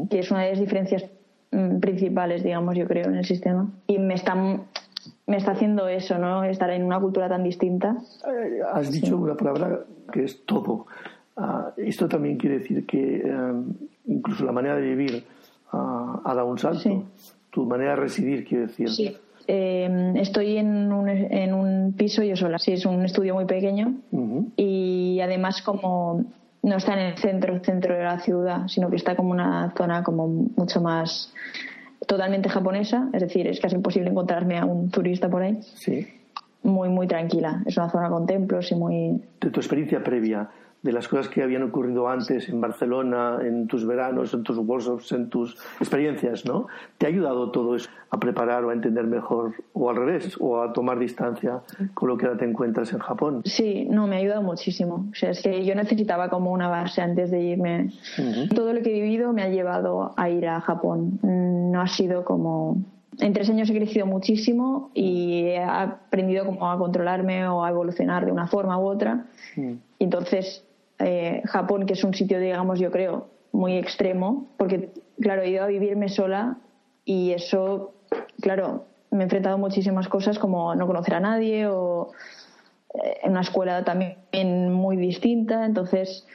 Que 0.09 0.21
es 0.21 0.31
una 0.31 0.43
de 0.43 0.51
las 0.51 0.61
diferencias 0.61 1.05
mm, 1.51 1.79
principales, 1.79 2.43
digamos, 2.43 2.77
yo 2.77 2.87
creo, 2.87 3.07
en 3.07 3.17
el 3.17 3.25
sistema. 3.25 3.69
Y 3.87 3.99
me 3.99 4.15
está, 4.15 4.35
me 4.35 5.37
está 5.37 5.53
haciendo 5.53 5.89
eso, 5.89 6.19
¿no? 6.19 6.45
Estar 6.45 6.71
en 6.71 6.85
una 6.85 7.01
cultura 7.01 7.29
tan 7.29 7.43
distinta. 7.43 7.97
Eh, 8.27 8.61
has 8.73 8.91
dicho 8.91 9.17
una 9.17 9.37
palabra 9.37 9.81
que 10.13 10.25
es 10.25 10.45
todo. 10.45 10.87
Ah, 11.37 11.73
esto 11.77 12.09
también 12.09 12.37
quiere 12.37 12.59
decir 12.59 12.87
que 12.87 13.23
eh, 13.25 13.53
incluso 14.07 14.45
la 14.45 14.53
manera 14.53 14.77
de 14.77 14.83
vivir 14.83 15.25
ha 15.73 16.35
dado 16.35 16.47
un 16.47 16.59
salto. 16.59 17.05
Tu 17.51 17.65
manera 17.65 17.91
de 17.91 17.97
residir, 17.97 18.45
quiero 18.45 18.67
decir. 18.69 18.89
Sí. 18.89 19.17
Eh, 19.47 20.13
estoy 20.17 20.57
en 20.57 20.93
un, 20.93 21.09
en 21.09 21.55
un 21.55 21.93
piso 21.93 22.23
yo 22.23 22.37
sola. 22.37 22.59
Sí, 22.59 22.73
es 22.73 22.87
un 22.87 23.05
estudio 23.05 23.35
muy 23.35 23.45
pequeño 23.45 23.95
y 24.57 25.21
además 25.23 25.63
como 25.63 26.25
no 26.63 26.77
está 26.77 26.95
en 26.95 27.01
el 27.01 27.19
centro, 27.19 27.61
centro 27.61 27.95
de 27.95 28.05
la 28.05 28.19
ciudad, 28.21 28.69
sino 28.69 28.89
que 28.89 28.97
está 28.97 29.15
como 29.15 29.31
una 29.31 29.73
zona 29.77 30.03
como 30.03 30.27
mucho 30.29 30.81
más 30.81 31.33
totalmente 32.07 32.49
japonesa, 32.49 33.09
es 33.13 33.23
decir, 33.23 33.47
es 33.47 33.61
casi 33.61 33.77
imposible 33.77 34.11
encontrarme 34.11 34.59
a 34.59 34.65
un 34.65 34.91
turista 34.91 35.29
por 35.29 35.43
ahí. 35.43 35.59
Sí. 35.63 36.07
Muy, 36.63 36.89
muy 36.89 37.07
tranquila. 37.07 37.63
Es 37.67 37.77
una 37.77 37.91
zona 37.91 38.09
con 38.09 38.27
templos 38.27 38.71
y 38.73 38.75
muy... 38.75 39.23
De 39.41 39.51
tu 39.51 39.61
experiencia 39.61 40.03
previa, 40.03 40.49
de 40.85 40.93
las 40.93 41.09
cosas 41.09 41.29
que 41.29 41.43
habían 41.43 41.63
ocurrido 41.63 42.09
antes 42.09 42.47
en 42.51 42.61
Barcelona, 42.61 43.39
en 43.43 43.67
tus 43.67 43.87
veranos, 43.87 44.35
en 44.35 44.43
tus 44.43 44.59
workshops, 44.59 45.13
en 45.13 45.31
tus 45.31 45.57
experiencias, 45.81 46.45
¿no? 46.45 46.67
¿Te 46.99 47.07
ha 47.07 47.09
ayudado 47.09 47.51
todo 47.51 47.75
eso 47.75 47.89
a 48.11 48.21
preparar 48.21 48.65
o 48.65 48.71
a 48.71 48.75
entender 48.75 49.07
mejor, 49.07 49.55
o 49.73 49.89
al 49.89 49.97
revés, 49.97 50.37
o 50.39 50.61
a 50.61 50.75
tomar 50.75 50.99
distancia 50.99 51.63
con 51.95 52.11
lo 52.11 52.19
que 52.19 52.27
ahora 52.27 52.39
te 52.39 52.45
encuentras 52.45 52.93
en 52.93 52.99
Japón? 52.99 53.41
Sí, 53.47 53.87
no, 53.91 54.07
me 54.07 54.17
ha 54.17 54.19
ayudado 54.19 54.43
muchísimo. 54.43 55.07
O 55.11 55.15
sea, 55.15 55.31
es 55.31 55.41
que 55.41 55.65
yo 55.65 55.75
necesitaba 55.75 56.29
como 56.29 56.53
una 56.53 56.69
base 56.69 57.01
antes 57.01 57.31
de 57.31 57.41
irme. 57.41 57.91
Todo 58.55 58.75
lo 58.75 58.83
que 58.83 58.91
he 58.91 59.01
vivido 59.01 59.33
me 59.33 59.43
ha 59.43 59.49
llevado 59.49 60.13
a 60.19 60.29
ir 60.29 60.47
a 60.47 60.61
Japón. 60.61 61.19
Mm, 61.23 61.71
no 61.71 61.81
ha 61.81 61.89
sido 61.89 62.27
como 62.27 62.77
en 63.21 63.33
tres 63.33 63.49
años 63.49 63.71
he 63.71 63.75
crecido 63.75 64.07
muchísimo 64.07 64.91
y 64.93 65.45
he 65.45 65.63
aprendido 65.63 66.45
como 66.45 66.71
a 66.71 66.77
controlarme 66.77 67.47
o 67.49 67.65
a 67.65 67.71
evolucionar 67.71 68.27
de 68.27 68.33
una 68.33 68.49
forma 68.49 68.79
u 68.79 68.87
otra. 68.87 69.27
Entonces, 69.99 70.65
eh, 71.05 71.43
Japón, 71.45 71.85
que 71.85 71.93
es 71.93 72.03
un 72.03 72.15
sitio, 72.15 72.41
digamos, 72.41 72.81
yo 72.81 72.91
creo, 72.91 73.29
muy 73.53 73.77
extremo, 73.77 74.49
porque, 74.57 74.91
claro, 75.21 75.43
he 75.43 75.51
ido 75.51 75.63
a 75.63 75.67
vivirme 75.67 76.09
sola 76.09 76.57
y 77.05 77.33
eso, 77.33 77.93
claro, 78.41 78.87
me 79.11 79.21
he 79.21 79.23
enfrentado 79.25 79.57
a 79.57 79.59
muchísimas 79.59 80.09
cosas 80.09 80.39
como 80.39 80.75
no 80.75 80.87
conocer 80.87 81.15
a 81.15 81.21
nadie 81.21 81.67
o 81.67 82.13
eh, 82.95 83.19
en 83.23 83.33
una 83.33 83.43
escuela 83.43 83.85
también 83.85 84.73
muy 84.73 84.97
distinta, 84.97 85.67
entonces 85.67 86.27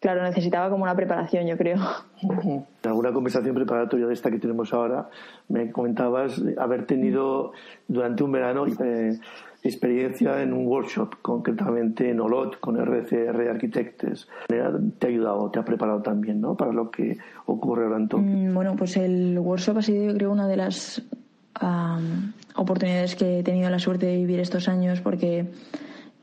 claro, 0.00 0.22
necesitaba 0.22 0.70
como 0.70 0.84
una 0.84 0.94
preparación, 0.94 1.46
yo 1.46 1.56
creo. 1.56 1.78
En 2.82 2.90
alguna 2.90 3.12
conversación 3.12 3.54
preparatoria 3.54 4.06
de 4.06 4.14
esta 4.14 4.30
que 4.30 4.38
tenemos 4.38 4.72
ahora, 4.72 5.08
me 5.48 5.70
comentabas 5.70 6.40
haber 6.58 6.86
tenido 6.86 7.52
durante 7.88 8.22
un 8.22 8.32
verano 8.32 8.66
eh, 8.66 9.18
experiencia 9.62 10.42
en 10.42 10.52
un 10.52 10.66
workshop, 10.66 11.16
concretamente 11.22 12.10
en 12.10 12.20
Olot, 12.20 12.60
con 12.60 12.76
RCR 12.76 13.48
Architects. 13.50 14.28
Te 14.46 14.60
ha 14.60 14.70
ayudado, 15.06 15.50
te 15.50 15.58
ha 15.58 15.64
preparado 15.64 16.00
también, 16.02 16.40
¿no? 16.40 16.56
Para 16.56 16.72
lo 16.72 16.90
que 16.90 17.18
ocurre 17.46 17.84
ahora 17.84 17.96
en 17.96 18.08
Tokio. 18.08 18.26
Mm, 18.26 18.54
bueno, 18.54 18.76
pues 18.76 18.96
el 18.96 19.38
workshop 19.38 19.78
ha 19.78 19.82
sido, 19.82 20.04
yo 20.04 20.14
creo, 20.14 20.32
una 20.32 20.46
de 20.46 20.56
las 20.56 21.02
oportunidades 22.54 23.16
que 23.16 23.40
he 23.40 23.42
tenido 23.42 23.68
la 23.68 23.80
suerte 23.80 24.06
de 24.06 24.16
vivir 24.16 24.38
estos 24.38 24.68
años 24.68 25.00
porque 25.00 25.46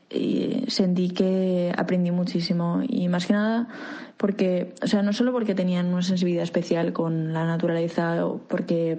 y 0.08 0.64
sentí 0.68 1.10
que 1.10 1.74
aprendí 1.76 2.10
muchísimo 2.10 2.80
y 2.88 3.08
más 3.08 3.26
que 3.26 3.34
nada 3.34 3.68
porque, 4.16 4.74
o 4.82 4.86
sea, 4.86 5.02
no 5.02 5.12
solo 5.12 5.32
porque 5.32 5.54
tenían 5.54 5.86
una 5.86 6.02
sensibilidad 6.02 6.44
especial 6.44 6.92
con 6.92 7.32
la 7.32 7.44
naturaleza 7.44 8.24
o 8.24 8.38
porque 8.38 8.98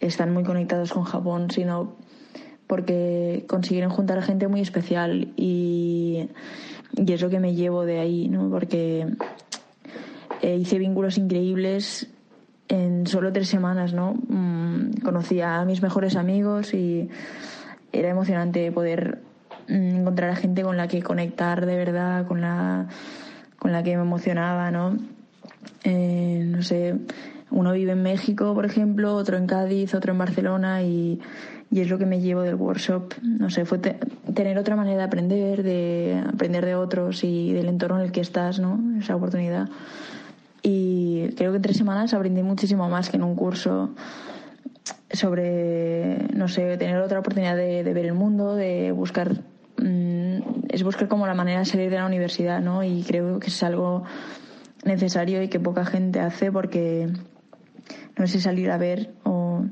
están 0.00 0.32
muy 0.32 0.44
conectados 0.44 0.92
con 0.92 1.04
Japón, 1.04 1.50
sino 1.50 1.96
porque 2.68 3.44
consiguieron 3.48 3.90
juntar 3.90 4.18
a 4.18 4.22
gente 4.22 4.46
muy 4.46 4.60
especial 4.60 5.32
y, 5.36 6.28
y 6.94 7.12
es 7.12 7.20
lo 7.20 7.30
que 7.30 7.40
me 7.40 7.54
llevo 7.54 7.84
de 7.84 7.98
ahí, 7.98 8.28
¿no? 8.28 8.48
Porque 8.50 9.06
eh, 10.42 10.56
hice 10.56 10.78
vínculos 10.78 11.18
increíbles 11.18 12.08
en 12.68 13.06
solo 13.06 13.32
tres 13.32 13.48
semanas, 13.48 13.94
¿no? 13.94 14.14
Mm, 14.28 15.00
conocí 15.02 15.40
a 15.40 15.64
mis 15.64 15.82
mejores 15.82 16.14
amigos 16.14 16.74
y 16.74 17.08
era 17.90 18.10
emocionante 18.10 18.70
poder 18.70 19.22
mm, 19.68 20.00
encontrar 20.00 20.30
a 20.30 20.36
gente 20.36 20.62
con 20.62 20.76
la 20.76 20.86
que 20.86 21.02
conectar 21.02 21.64
de 21.64 21.76
verdad, 21.76 22.26
con 22.26 22.42
la, 22.42 22.86
con 23.58 23.72
la 23.72 23.82
que 23.82 23.96
me 23.96 24.02
emocionaba, 24.02 24.70
¿no? 24.70 24.98
Eh, 25.84 26.44
no 26.46 26.62
sé, 26.62 26.94
uno 27.50 27.72
vive 27.72 27.92
en 27.92 28.02
México, 28.02 28.54
por 28.54 28.66
ejemplo, 28.66 29.14
otro 29.14 29.36
en 29.36 29.46
Cádiz, 29.46 29.94
otro 29.94 30.12
en 30.12 30.18
Barcelona 30.18 30.82
y, 30.82 31.20
y 31.70 31.80
es 31.80 31.88
lo 31.88 31.98
que 31.98 32.06
me 32.06 32.20
llevo 32.20 32.42
del 32.42 32.54
workshop. 32.54 33.14
No 33.22 33.50
sé, 33.50 33.64
fue 33.64 33.78
tener 33.78 34.58
otra 34.58 34.76
manera 34.76 34.98
de 34.98 35.04
aprender, 35.04 35.62
de 35.62 36.22
aprender 36.26 36.64
de 36.64 36.74
otros 36.74 37.24
y 37.24 37.52
del 37.52 37.68
entorno 37.68 37.98
en 37.98 38.06
el 38.06 38.12
que 38.12 38.20
estás, 38.20 38.58
¿no? 38.58 38.80
Esa 38.98 39.16
oportunidad. 39.16 39.68
Y 40.62 41.28
creo 41.36 41.52
que 41.52 41.56
en 41.56 41.62
tres 41.62 41.76
semanas 41.76 42.14
aprendí 42.14 42.42
muchísimo 42.42 42.88
más 42.88 43.10
que 43.10 43.16
en 43.16 43.22
un 43.22 43.34
curso 43.34 43.90
sobre, 45.10 46.18
no 46.34 46.48
sé, 46.48 46.76
tener 46.76 46.98
otra 46.98 47.20
oportunidad 47.20 47.56
de, 47.56 47.82
ver 47.82 48.06
el 48.06 48.14
mundo, 48.14 48.54
de 48.54 48.92
buscar, 48.92 49.32
mm, 49.78 50.38
es 50.68 50.82
buscar 50.82 51.08
como 51.08 51.26
la 51.26 51.34
manera 51.34 51.60
de 51.60 51.64
salir 51.64 51.90
de 51.90 51.96
la 51.96 52.06
universidad, 52.06 52.60
¿no? 52.60 52.82
Y 52.82 53.02
creo 53.02 53.40
que 53.40 53.48
es 53.48 53.62
algo 53.62 54.04
necesario 54.84 55.42
y 55.42 55.48
que 55.48 55.60
poca 55.60 55.84
gente 55.84 56.20
hace 56.20 56.52
porque 56.52 57.08
no 58.18 58.26
sé 58.26 58.40
salir 58.40 58.70
a 58.70 58.78
ver 58.78 59.12
o 59.24 59.64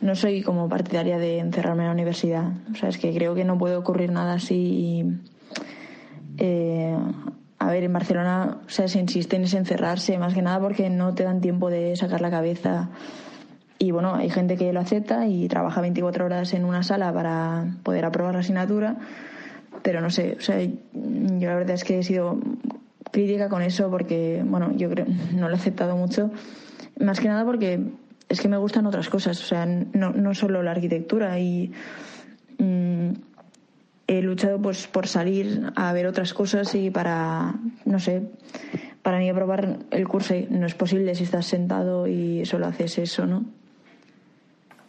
no 0.00 0.14
soy 0.14 0.42
como 0.42 0.68
partidaria 0.68 1.18
de 1.18 1.38
encerrarme 1.38 1.82
en 1.82 1.88
la 1.88 1.94
universidad. 1.94 2.52
O 2.72 2.74
sea, 2.74 2.88
es 2.88 2.98
que 2.98 3.12
creo 3.14 3.34
que 3.34 3.44
no 3.44 3.58
puede 3.58 3.76
ocurrir 3.76 4.12
nada 4.12 4.34
así. 4.34 5.04
Eh, 6.38 6.96
a 7.58 7.70
ver, 7.70 7.84
en 7.84 7.92
Barcelona 7.92 8.58
o 8.66 8.70
sea, 8.70 8.88
se 8.88 8.98
insiste 8.98 9.36
en 9.36 9.42
encerrarse, 9.42 10.16
más 10.18 10.32
que 10.32 10.40
nada 10.40 10.58
porque 10.60 10.88
no 10.88 11.14
te 11.14 11.24
dan 11.24 11.40
tiempo 11.40 11.68
de 11.68 11.94
sacar 11.96 12.22
la 12.22 12.30
cabeza. 12.30 12.88
Y 13.78 13.90
bueno, 13.92 14.14
hay 14.14 14.30
gente 14.30 14.56
que 14.56 14.72
lo 14.72 14.80
acepta 14.80 15.26
y 15.26 15.48
trabaja 15.48 15.80
24 15.80 16.24
horas 16.24 16.52
en 16.54 16.64
una 16.64 16.82
sala 16.82 17.12
para 17.12 17.76
poder 17.82 18.04
aprobar 18.04 18.34
la 18.34 18.40
asignatura, 18.40 18.96
pero 19.82 20.02
no 20.02 20.10
sé, 20.10 20.36
o 20.38 20.40
sea, 20.42 20.62
yo 20.62 21.48
la 21.48 21.54
verdad 21.54 21.70
es 21.70 21.84
que 21.84 21.98
he 21.98 22.02
sido 22.02 22.38
crítica 23.10 23.48
con 23.48 23.62
eso 23.62 23.90
porque, 23.90 24.42
bueno, 24.46 24.72
yo 24.76 24.90
creo, 24.90 25.06
no 25.34 25.48
lo 25.48 25.54
he 25.54 25.58
aceptado 25.58 25.96
mucho, 25.96 26.30
más 27.00 27.20
que 27.20 27.28
nada 27.28 27.44
porque 27.44 27.80
es 28.28 28.40
que 28.40 28.48
me 28.48 28.56
gustan 28.56 28.86
otras 28.86 29.08
cosas, 29.08 29.42
o 29.42 29.46
sea, 29.46 29.66
no, 29.66 30.10
no 30.10 30.34
solo 30.34 30.62
la 30.62 30.70
arquitectura 30.70 31.38
y 31.38 31.72
mm, 32.58 33.10
he 34.06 34.22
luchado 34.22 34.60
pues 34.60 34.86
por 34.86 35.06
salir 35.06 35.72
a 35.76 35.92
ver 35.92 36.06
otras 36.06 36.34
cosas 36.34 36.74
y 36.74 36.90
para, 36.90 37.54
no 37.84 37.98
sé, 37.98 38.22
para 39.02 39.18
mí 39.18 39.28
aprobar 39.28 39.78
el 39.90 40.08
curso 40.08 40.34
no 40.50 40.66
es 40.66 40.74
posible 40.74 41.14
si 41.14 41.24
estás 41.24 41.46
sentado 41.46 42.06
y 42.06 42.44
solo 42.44 42.66
haces 42.66 42.98
eso, 42.98 43.26
¿no? 43.26 43.59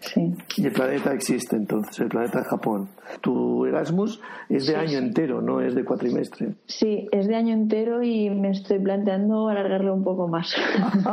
Sí. 0.01 0.33
Y 0.57 0.65
el 0.65 0.73
planeta 0.73 1.13
existe 1.13 1.55
entonces, 1.55 1.99
el 1.99 2.07
planeta 2.07 2.43
Japón. 2.43 2.89
Tu 3.21 3.65
Erasmus 3.65 4.19
es 4.49 4.65
de 4.65 4.75
año 4.75 4.97
entero, 4.97 5.41
no 5.41 5.61
es 5.61 5.75
de 5.75 5.85
cuatrimestre. 5.85 6.55
Sí, 6.65 7.07
es 7.11 7.27
de 7.27 7.35
año 7.35 7.53
entero 7.53 8.01
y 8.01 8.29
me 8.31 8.49
estoy 8.49 8.79
planteando 8.79 9.49
alargarlo 9.49 9.93
un 9.93 10.03
poco 10.03 10.27
más. 10.27 10.55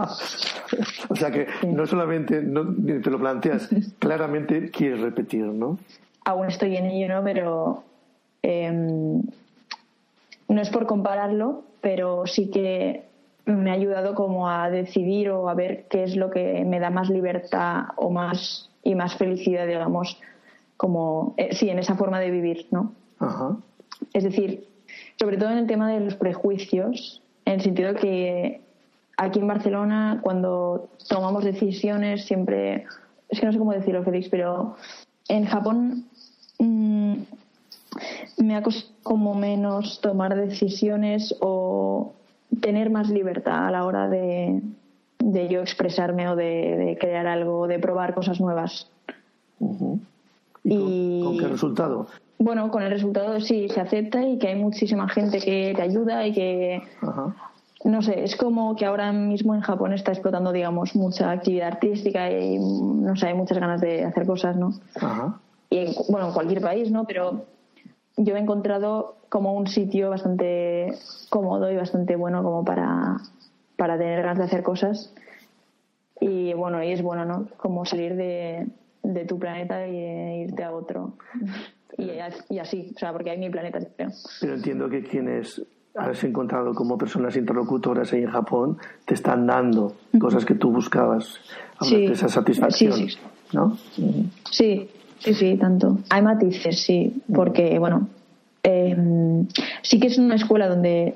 o 1.09 1.14
sea 1.14 1.30
que 1.30 1.47
no 1.66 1.87
solamente 1.87 2.42
no, 2.42 2.64
te 3.02 3.11
lo 3.11 3.18
planteas, 3.18 3.68
claramente 3.99 4.71
quieres 4.71 5.00
repetir, 5.00 5.45
¿no? 5.45 5.78
Aún 6.25 6.47
estoy 6.49 6.76
en 6.76 6.87
ello, 6.87 7.14
¿no? 7.14 7.25
Pero 7.25 7.85
em, 8.42 9.23
no 10.49 10.61
es 10.61 10.71
por 10.71 10.87
compararlo, 10.87 11.64
pero 11.83 12.26
sí 12.26 12.50
que 12.50 13.04
me 13.45 13.71
ha 13.71 13.75
ayudado 13.75 14.14
como 14.14 14.49
a 14.49 14.71
decidir 14.71 15.30
o 15.30 15.49
a 15.49 15.54
ver 15.54 15.87
qué 15.88 16.04
es 16.04 16.16
lo 16.16 16.30
que 16.30 16.64
me 16.64 16.80
da 16.80 16.90
más 16.90 17.09
libertad 17.09 17.85
o 17.97 18.11
más 18.11 18.71
y 18.88 18.95
más 18.95 19.16
felicidad, 19.16 19.66
digamos, 19.66 20.18
como, 20.78 21.35
eh, 21.37 21.54
sí, 21.54 21.68
en 21.68 21.78
esa 21.78 21.95
forma 21.95 22.21
de 22.21 22.30
vivir, 22.30 22.66
¿no? 22.71 22.95
Es 24.14 24.25
decir, 24.25 24.66
sobre 25.21 25.37
todo 25.37 25.50
en 25.50 25.59
el 25.59 25.66
tema 25.66 25.90
de 25.90 26.00
los 26.00 26.14
prejuicios, 26.14 27.23
en 27.45 27.54
el 27.54 27.61
sentido 27.61 27.95
que 27.95 28.62
aquí 29.18 29.40
en 29.40 29.47
Barcelona, 29.47 30.21
cuando 30.23 30.88
tomamos 31.07 31.45
decisiones, 31.45 32.25
siempre, 32.25 32.87
es 33.28 33.38
que 33.38 33.45
no 33.45 33.52
sé 33.52 33.59
cómo 33.59 33.73
decirlo, 33.73 34.02
Félix, 34.04 34.30
pero 34.30 34.76
en 35.28 35.45
Japón 35.45 36.07
mm, 36.59 37.14
me 38.38 38.57
ha 38.57 38.62
costado 38.62 38.95
como 39.02 39.35
menos 39.35 40.00
tomar 40.00 40.35
decisiones 40.35 41.35
o 41.40 42.14
tener 42.61 42.88
más 42.88 43.11
libertad 43.11 43.66
a 43.66 43.71
la 43.71 43.85
hora 43.85 44.09
de, 44.09 44.62
de 45.18 45.48
yo 45.48 45.60
expresarme 45.60 46.28
o 46.28 46.37
de, 46.37 46.96
crear 47.00 47.26
algo, 47.26 47.66
de 47.66 47.78
probar 47.78 48.14
cosas 48.14 48.40
nuevas. 48.40 48.90
¿Y, 50.64 51.22
con, 51.22 51.38
qué 51.38 51.48
resultado? 51.48 52.06
Bueno, 52.38 52.70
con 52.70 52.82
el 52.82 52.90
resultado 52.90 53.40
sí 53.40 53.68
se 53.68 53.80
acepta 53.80 54.22
y 54.22 54.38
que 54.38 54.48
hay 54.48 54.56
muchísima 54.56 55.08
gente 55.08 55.40
que 55.40 55.72
te 55.75 55.82
ayuda 55.82 56.26
y 56.26 56.32
que 56.32 56.82
no 57.84 58.02
sé, 58.02 58.25
es 58.25 58.37
como 58.37 58.75
que 58.76 58.84
ahora 58.84 59.12
mismo 59.12 59.54
en 59.54 59.60
Japón 59.60 59.92
está 59.92 60.12
explotando, 60.12 60.52
digamos, 60.52 60.94
mucha 60.94 61.30
actividad 61.30 61.68
artística 61.68 62.30
y 62.30 62.58
no 62.58 63.14
sé, 63.16 63.28
hay 63.28 63.34
muchas 63.34 63.58
ganas 63.58 63.80
de 63.80 64.04
hacer 64.04 64.26
cosas, 64.26 64.56
¿no? 64.56 64.75
Y 65.70 65.94
bueno, 66.08 66.28
en 66.28 66.32
cualquier 66.32 66.60
país, 66.60 66.90
¿no? 66.90 67.04
Pero 67.04 67.44
yo 68.16 68.37
he 68.37 68.38
encontrado 68.38 69.16
como 69.28 69.54
un 69.54 69.66
sitio 69.68 70.10
bastante 70.10 70.92
cómodo 71.30 71.70
y 71.70 71.76
bastante 71.76 72.16
bueno 72.16 72.42
como 72.42 72.64
para 72.64 73.18
para 73.78 73.97
tener 73.97 74.23
ganas 74.23 74.38
de 74.38 74.44
hacer 74.44 74.62
cosas. 74.62 75.14
Y 76.20 76.52
bueno, 76.52 76.82
y 76.82 76.90
es 76.90 77.00
bueno, 77.00 77.25
¿no? 77.25 77.49
Como 77.56 77.85
salir 77.85 78.16
de, 78.16 78.66
de 79.04 79.25
tu 79.25 79.38
planeta 79.38 79.87
y 79.87 80.42
irte 80.42 80.64
a 80.64 80.73
otro. 80.73 81.12
Y, 81.97 82.11
y, 82.50 82.58
así, 82.58 82.92
o 82.94 82.99
sea, 82.99 83.12
porque 83.12 83.30
hay 83.30 83.38
mi 83.38 83.50
planeta, 83.50 83.78
creo. 83.97 84.11
Pero 84.40 84.54
entiendo 84.54 84.88
que 84.90 85.04
quienes 85.04 85.62
has 85.94 86.25
encontrado 86.25 86.75
como 86.75 86.99
personas 86.99 87.37
interlocutoras 87.37 88.12
ahí 88.12 88.23
en 88.23 88.30
Japón 88.30 88.78
te 89.04 89.14
están 89.14 89.47
dando 89.47 89.94
cosas 90.20 90.44
que 90.44 90.54
tú 90.54 90.73
buscabas, 90.73 91.40
sí, 91.80 92.06
de 92.06 92.12
esa 92.12 92.28
satisfacción, 92.28 92.92
sí, 92.92 93.08
sí. 93.11 93.18
¿no? 93.52 93.76
Sí, 94.50 94.90
sí, 95.18 95.35
sí, 95.35 95.56
tanto. 95.56 95.99
Hay 96.11 96.23
matices, 96.23 96.80
sí, 96.80 97.23
porque, 97.32 97.78
bueno, 97.78 98.08
Em, 98.70 99.46
sí 99.80 99.98
que 99.98 100.08
es 100.08 100.18
una 100.18 100.34
escuela 100.34 100.68
donde, 100.68 101.14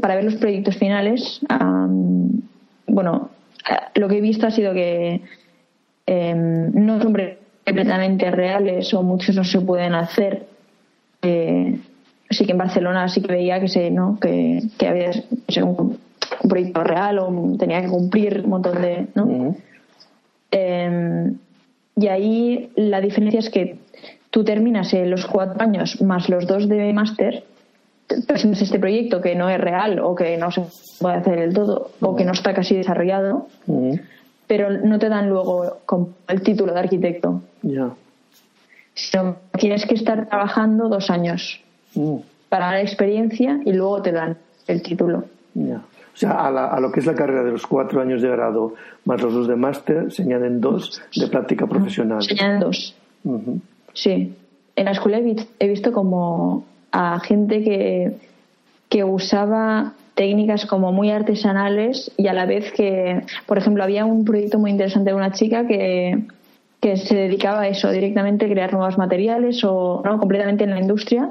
para 0.00 0.14
ver 0.14 0.24
los 0.24 0.36
proyectos 0.36 0.76
finales, 0.76 1.40
bueno, 2.86 3.30
eh, 3.68 3.98
lo 3.98 4.08
que 4.08 4.18
he 4.18 4.20
visto 4.20 4.46
ha 4.46 4.52
sido 4.52 4.72
que 4.72 5.20
em, 6.06 6.70
no 6.72 7.02
son 7.02 7.12
completamente 7.64 8.30
reales 8.30 8.94
o 8.94 9.02
muchos 9.02 9.34
no 9.34 9.42
se 9.42 9.60
pueden 9.60 9.94
hacer. 9.94 10.46
Eh, 11.22 11.80
sí 12.30 12.46
que 12.46 12.52
en 12.52 12.58
Barcelona 12.58 13.08
sí 13.08 13.20
que 13.20 13.32
veía 13.32 13.58
que 13.58 13.68
se, 13.68 13.90
¿no? 13.90 14.16
que, 14.20 14.62
había 14.86 15.10
un, 15.64 15.98
proyecto 16.48 16.84
real 16.84 17.18
o 17.18 17.56
tenía 17.58 17.82
que 17.82 17.88
cumplir 17.88 18.42
un 18.44 18.50
montón 18.50 18.80
de. 18.80 19.08
¿no? 19.16 19.56
Em, 20.52 21.38
y 21.96 22.06
ahí 22.06 22.70
la 22.76 23.00
diferencia 23.00 23.40
es 23.40 23.50
que 23.50 23.78
tú 24.34 24.42
terminas 24.42 24.92
los 24.92 25.26
cuatro 25.26 25.62
años 25.62 26.02
más 26.02 26.28
los 26.28 26.44
dos 26.48 26.68
de 26.68 26.92
máster, 26.92 27.44
presentas 28.26 28.62
este 28.62 28.80
proyecto 28.80 29.20
que 29.20 29.36
no 29.36 29.48
es 29.48 29.60
real 29.60 30.00
o 30.00 30.16
que 30.16 30.36
no 30.36 30.50
se 30.50 30.62
puede 31.00 31.18
hacer 31.18 31.38
del 31.38 31.54
todo 31.54 31.92
o 32.00 32.16
que 32.16 32.24
no 32.24 32.32
está 32.32 32.52
casi 32.52 32.74
desarrollado, 32.74 33.46
pero 34.48 34.70
no 34.70 34.98
te 34.98 35.08
dan 35.08 35.28
luego 35.28 35.78
el 36.26 36.42
título 36.42 36.74
de 36.74 36.80
arquitecto. 36.80 37.42
Ya. 37.62 37.90
Sino 38.94 39.36
tienes 39.56 39.86
que 39.86 39.94
estar 39.94 40.26
trabajando 40.26 40.88
dos 40.88 41.10
años 41.10 41.60
para 42.48 42.72
la 42.72 42.80
experiencia 42.80 43.60
y 43.64 43.72
luego 43.72 44.02
te 44.02 44.10
dan 44.10 44.36
el 44.66 44.82
título. 44.82 45.26
O 45.56 46.16
sea, 46.16 46.46
a, 46.48 46.80
lo 46.80 46.90
que 46.90 46.98
es 46.98 47.06
la 47.06 47.14
carrera 47.14 47.44
de 47.44 47.52
los 47.52 47.68
cuatro 47.68 48.00
años 48.00 48.20
de 48.20 48.30
grado 48.30 48.74
más 49.04 49.22
los 49.22 49.32
dos 49.32 49.46
de 49.46 49.54
máster, 49.54 50.10
se 50.10 50.22
añaden 50.22 50.60
dos 50.60 51.00
de 51.14 51.28
práctica 51.28 51.68
profesional. 51.68 52.20
Se 52.20 52.32
añaden 52.32 52.58
dos. 52.58 52.96
Sí, 53.94 54.34
en 54.76 54.84
la 54.84 54.90
escuela 54.90 55.18
he, 55.58 55.68
visto 55.68 55.92
como 55.92 56.64
a 56.92 57.20
gente 57.20 57.62
que, 57.62 58.16
que 58.88 59.04
usaba 59.04 59.94
técnicas 60.14 60.66
como 60.66 60.92
muy 60.92 61.10
artesanales 61.10 62.12
y 62.16 62.28
a 62.28 62.34
la 62.34 62.46
vez 62.46 62.72
que, 62.72 63.22
por 63.46 63.58
ejemplo, 63.58 63.82
había 63.82 64.04
un 64.04 64.24
proyecto 64.24 64.58
muy 64.58 64.70
interesante 64.70 65.10
de 65.10 65.16
una 65.16 65.32
chica 65.32 65.66
que, 65.66 66.24
que 66.80 66.96
se 66.96 67.16
dedicaba 67.16 67.62
a 67.62 67.68
eso, 67.68 67.90
directamente 67.90 68.46
a 68.46 68.48
crear 68.48 68.72
nuevos 68.72 68.98
materiales 68.98 69.64
o 69.64 70.02
no 70.04 70.18
completamente 70.18 70.64
en 70.64 70.70
la 70.70 70.80
industria 70.80 71.30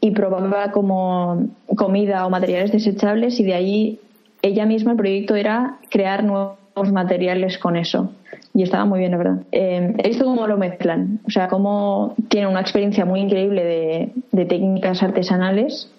y 0.00 0.10
probaba 0.10 0.72
como 0.72 1.46
comida 1.76 2.26
o 2.26 2.30
materiales 2.30 2.72
desechables 2.72 3.38
y 3.40 3.44
de 3.44 3.54
ahí 3.54 4.00
ella 4.42 4.66
misma 4.66 4.90
el 4.90 4.96
proyecto 4.98 5.34
era 5.34 5.78
crear 5.90 6.24
nuevos 6.24 6.58
materiales 6.92 7.58
con 7.58 7.76
eso 7.76 8.10
y 8.54 8.62
estaba 8.62 8.84
muy 8.84 9.00
bien, 9.00 9.10
la 9.10 9.18
verdad. 9.18 9.42
Eh, 9.50 9.94
he 9.98 10.08
visto 10.08 10.24
cómo 10.24 10.46
lo 10.46 10.56
mezclan, 10.56 11.20
o 11.26 11.30
sea, 11.30 11.48
cómo 11.48 12.14
tiene 12.28 12.46
una 12.46 12.60
experiencia 12.60 13.04
muy 13.04 13.20
increíble 13.20 14.12
de, 14.32 14.44
técnicas 14.46 15.02
artesanales 15.02 15.92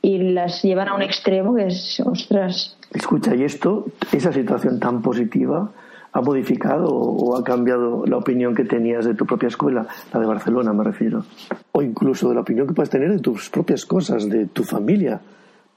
y 0.00 0.18
las 0.32 0.62
llevan 0.62 0.88
a 0.88 0.94
un 0.94 1.02
extremo 1.02 1.54
que 1.54 1.66
es, 1.66 2.00
ostras. 2.00 2.76
Escucha, 2.92 3.34
¿y 3.34 3.44
esto, 3.44 3.86
esa 4.12 4.32
situación 4.32 4.80
tan 4.80 5.02
positiva, 5.02 5.70
ha 6.10 6.20
modificado 6.22 6.88
o 6.88 7.36
ha 7.36 7.44
cambiado 7.44 8.06
la 8.06 8.16
opinión 8.16 8.54
que 8.54 8.64
tenías 8.64 9.04
de 9.04 9.14
tu 9.14 9.26
propia 9.26 9.48
escuela, 9.48 9.86
la 10.12 10.20
de 10.20 10.26
Barcelona 10.26 10.72
me 10.72 10.84
refiero? 10.84 11.24
O 11.72 11.82
incluso 11.82 12.30
de 12.30 12.34
la 12.34 12.40
opinión 12.40 12.66
que 12.66 12.72
puedes 12.72 12.90
tener 12.90 13.12
de 13.12 13.18
tus 13.18 13.50
propias 13.50 13.84
cosas, 13.84 14.28
de 14.28 14.46
tu 14.46 14.64
familia. 14.64 15.20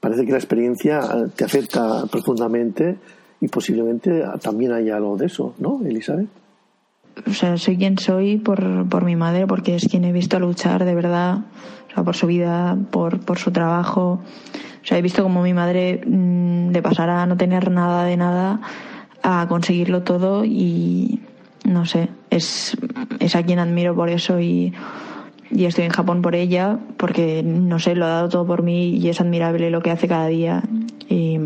Parece 0.00 0.24
que 0.24 0.32
la 0.32 0.38
experiencia 0.38 1.02
te 1.36 1.44
afecta 1.44 2.06
profundamente 2.10 2.96
y 3.42 3.48
posiblemente 3.48 4.22
también 4.40 4.72
haya 4.72 4.96
algo 4.96 5.16
de 5.16 5.26
eso, 5.26 5.52
¿no, 5.58 5.80
Elizabeth? 5.84 6.28
O 7.26 7.32
sea, 7.32 7.56
soy 7.56 7.76
quien 7.76 7.98
soy 7.98 8.38
por, 8.38 8.88
por 8.88 9.04
mi 9.04 9.16
madre, 9.16 9.48
porque 9.48 9.74
es 9.74 9.88
quien 9.88 10.04
he 10.04 10.12
visto 10.12 10.38
luchar 10.38 10.84
de 10.84 10.94
verdad, 10.94 11.38
o 11.90 11.92
sea, 11.92 12.04
por 12.04 12.14
su 12.14 12.28
vida, 12.28 12.78
por, 12.92 13.18
por 13.18 13.38
su 13.38 13.50
trabajo. 13.50 14.20
O 14.22 14.86
sea, 14.86 14.96
he 14.96 15.02
visto 15.02 15.24
como 15.24 15.42
mi 15.42 15.52
madre 15.54 16.02
mm, 16.06 16.70
de 16.70 16.82
pasar 16.82 17.10
a 17.10 17.26
no 17.26 17.36
tener 17.36 17.68
nada 17.72 18.04
de 18.04 18.16
nada 18.16 18.60
a 19.24 19.46
conseguirlo 19.48 20.04
todo 20.04 20.44
y 20.44 21.20
no 21.64 21.84
sé, 21.84 22.10
es, 22.30 22.76
es 23.18 23.34
a 23.34 23.42
quien 23.42 23.58
admiro 23.58 23.92
por 23.96 24.08
eso 24.08 24.38
y, 24.38 24.72
y 25.50 25.64
estoy 25.64 25.84
en 25.84 25.90
Japón 25.90 26.22
por 26.22 26.36
ella 26.36 26.78
porque 26.96 27.42
no 27.42 27.80
sé, 27.80 27.96
lo 27.96 28.04
ha 28.04 28.10
dado 28.10 28.28
todo 28.28 28.46
por 28.46 28.62
mí 28.62 28.96
y 28.96 29.08
es 29.08 29.20
admirable 29.20 29.70
lo 29.70 29.82
que 29.82 29.90
hace 29.90 30.06
cada 30.06 30.28
día 30.28 30.62
y 31.08 31.38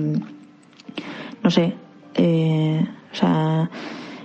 no 1.47 1.51
sé, 1.51 1.75
eh, 2.17 2.87
o 3.13 3.15
sea, 3.15 3.71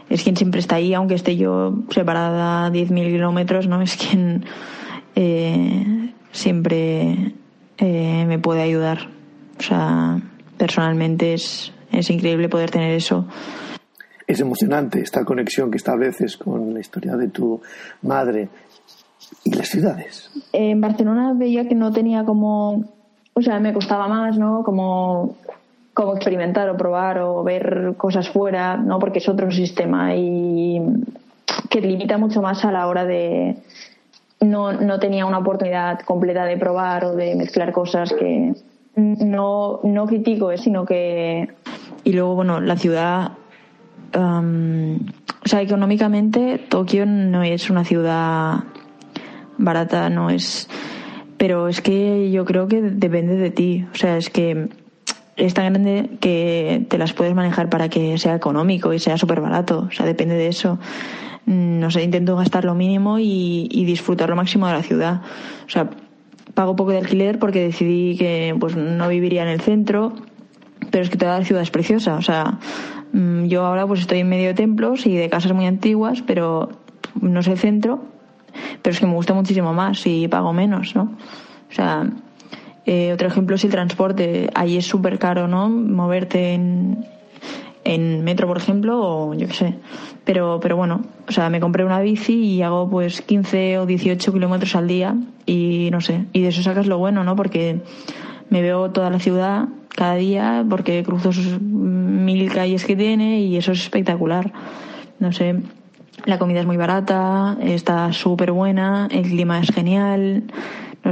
es 0.10 0.24
quien 0.24 0.36
siempre 0.36 0.60
está 0.60 0.76
ahí, 0.76 0.94
aunque 0.94 1.16
esté 1.16 1.38
yo 1.38 1.74
separada 1.90 2.70
10.000 2.70 3.12
kilómetros, 3.12 3.68
¿no? 3.68 3.82
Es 3.82 3.96
quien 3.96 4.46
eh, 5.16 6.14
siempre 6.32 7.34
eh, 7.78 8.26
me 8.28 8.40
puede 8.40 8.62
ayudar. 8.62 9.10
O 9.60 9.64
sea, 9.64 10.20
personalmente 10.58 11.34
es, 11.34 11.72
es 11.92 12.10
increíble 12.10 12.50
poder 12.50 12.72
tener 12.72 12.94
eso. 12.94 13.28
Es 14.28 14.40
emocionante 14.40 15.02
esta 15.02 15.26
conexión 15.26 15.72
que 15.72 15.78
estableces 15.78 16.38
con 16.38 16.74
la 16.74 16.80
historia 16.80 17.16
de 17.16 17.28
tu 17.28 17.62
madre 18.02 18.50
y 19.44 19.54
las 19.54 19.70
ciudades. 19.70 20.32
En 20.54 20.80
Barcelona 20.80 21.34
veía 21.34 21.68
que 21.68 21.76
no 21.76 21.92
tenía 21.92 22.24
como, 22.24 22.86
o 23.34 23.42
sea, 23.42 23.60
me 23.60 23.74
costaba 23.74 24.08
más, 24.08 24.38
¿no? 24.38 24.64
Como 24.64 25.38
como 25.94 26.16
experimentar 26.16 26.70
o 26.70 26.78
probar 26.78 27.20
o 27.20 27.44
ver 27.44 27.94
cosas 27.98 28.30
fuera, 28.30 28.78
¿no? 28.78 29.00
Porque 29.00 29.20
es 29.20 29.30
otro 29.30 29.52
sistema 29.52 30.16
y 30.16 30.82
que 31.70 31.82
limita 31.82 32.18
mucho 32.18 32.42
más 32.42 32.64
a 32.66 32.72
la 32.72 32.88
hora 32.88 33.06
de 33.06 33.58
no, 34.40 34.74
no 34.74 35.00
tenía 35.00 35.26
una 35.26 35.40
oportunidad 35.40 36.00
completa 36.02 36.46
de 36.46 36.58
probar 36.58 37.06
o 37.06 37.16
de 37.16 37.36
mezclar 37.36 37.72
cosas 37.72 38.14
que 38.14 38.54
no, 38.96 39.80
no 39.84 40.06
critico, 40.08 40.52
¿eh? 40.52 40.58
sino 40.58 40.86
que 40.86 41.50
y 42.04 42.14
luego 42.14 42.36
bueno 42.36 42.60
la 42.60 42.76
ciudad 42.76 43.34
um, 44.18 44.96
o 44.96 45.48
sea 45.48 45.62
económicamente 45.62 46.58
Tokio 46.58 47.06
no 47.06 47.44
es 47.44 47.70
una 47.70 47.84
ciudad 47.84 48.64
barata 49.58 50.10
no 50.10 50.30
es 50.30 50.68
pero 51.38 51.68
es 51.68 51.82
que 51.82 52.32
yo 52.32 52.46
creo 52.46 52.68
que 52.68 52.82
depende 52.82 53.36
de 53.36 53.52
ti 53.52 53.86
o 53.94 53.96
sea 53.96 54.18
es 54.18 54.30
que 54.30 54.70
es 55.38 55.54
tan 55.54 55.74
grande 55.74 56.10
que 56.20 56.86
te 56.90 56.98
las 56.98 57.14
puedes 57.14 57.34
manejar 57.34 57.70
para 57.70 57.90
que 57.90 58.18
sea 58.18 58.36
económico 58.36 58.94
y 58.94 59.00
sea 59.00 59.18
súper 59.18 59.42
barato. 59.42 59.88
O 59.90 59.92
sea, 59.92 60.06
depende 60.06 60.36
de 60.36 60.48
eso. 60.48 60.78
Mm, 61.46 61.80
no 61.80 61.92
sé, 61.92 62.04
intento 62.04 62.36
gastar 62.36 62.66
lo 62.66 62.76
mínimo 62.76 63.18
y, 63.20 63.68
disfrutar 63.86 64.30
lo 64.30 64.36
máximo 64.36 64.68
de 64.68 64.74
la 64.74 64.84
ciudad. 64.84 65.22
O 65.66 65.70
sea, 65.70 65.90
pago 66.54 66.76
poco 66.76 66.92
de 66.92 67.00
alquiler 67.00 67.40
porque 67.40 67.64
decidí 67.64 68.18
que 68.18 68.56
pues 68.60 68.76
no 68.76 69.08
viviría 69.08 69.44
en 69.44 69.50
el 69.50 69.62
centro, 69.62 70.14
pero 70.92 71.04
es 71.04 71.10
que 71.10 71.18
toda 71.18 71.40
la 71.40 71.46
ciudad 71.46 71.64
es 71.64 71.72
preciosa. 71.72 72.16
O 72.16 72.22
sea, 72.22 72.60
mm, 73.14 73.46
yo 73.46 73.66
ahora 73.66 73.88
pues 73.88 74.02
estoy 74.02 74.20
en 74.20 74.30
medio 74.30 74.50
de 74.50 74.54
templos 74.54 75.06
y 75.06 75.16
de 75.16 75.30
casas 75.30 75.54
muy 75.54 75.66
antiguas, 75.66 76.22
pero 76.26 76.70
no 77.20 77.40
es 77.40 77.48
el 77.48 77.58
centro, 77.58 78.04
pero 78.82 78.94
es 78.94 79.00
que 79.00 79.08
me 79.08 79.14
gusta 79.14 79.34
muchísimo 79.34 79.74
más 79.74 80.06
y 80.06 80.28
pago 80.28 80.54
menos, 80.54 80.96
¿no? 80.96 81.04
O 81.70 81.74
sea, 81.74 82.06
eh, 82.86 83.14
otro 83.14 83.28
ejemplo 83.28 83.56
es 83.56 83.64
el 83.64 83.72
transporte. 83.72 84.50
Ahí 84.54 84.78
es 84.78 84.86
súper 84.86 85.20
caro, 85.20 85.48
¿no? 85.48 85.70
Moverte 85.70 86.54
en, 86.54 87.06
en 87.84 88.24
metro, 88.24 88.48
por 88.48 88.58
ejemplo, 88.58 89.00
o 89.02 89.34
yo 89.34 89.48
qué 89.48 89.54
sé. 89.54 89.76
Pero, 90.24 90.60
pero 90.62 90.78
bueno, 90.78 91.02
o 91.28 91.32
sea, 91.32 91.50
me 91.50 91.60
compré 91.60 91.84
una 91.84 92.00
bici 92.00 92.34
y 92.34 92.62
hago 92.62 92.90
pues 92.90 93.22
15 93.22 93.80
o 93.80 93.86
18 93.86 94.34
kilómetros 94.34 94.76
al 94.76 94.88
día 94.88 95.16
y 95.46 95.90
no 95.92 96.02
sé. 96.02 96.26
Y 96.34 96.42
de 96.42 96.50
eso 96.50 96.62
sacas 96.62 96.88
lo 96.88 96.98
bueno, 96.98 97.24
¿no? 97.24 97.36
Porque 97.36 97.82
me 98.50 98.62
veo 98.62 98.92
toda 98.92 99.10
la 99.10 99.20
ciudad 99.20 99.68
cada 99.90 100.16
día 100.16 100.66
porque 100.70 101.04
cruzo 101.04 101.32
sus 101.32 101.60
mil 101.62 102.52
calles 102.52 102.86
que 102.86 102.96
tiene 102.96 103.42
y 103.42 103.58
eso 103.58 103.72
es 103.72 103.82
espectacular. 103.82 104.52
No 105.20 105.32
sé, 105.32 105.56
la 106.26 106.38
comida 106.38 106.60
es 106.60 106.66
muy 106.66 106.78
barata, 106.78 107.58
está 107.62 108.14
súper 108.14 108.52
buena, 108.52 109.08
el 109.12 109.24
clima 109.24 109.60
es 109.60 109.72
genial. 109.72 110.44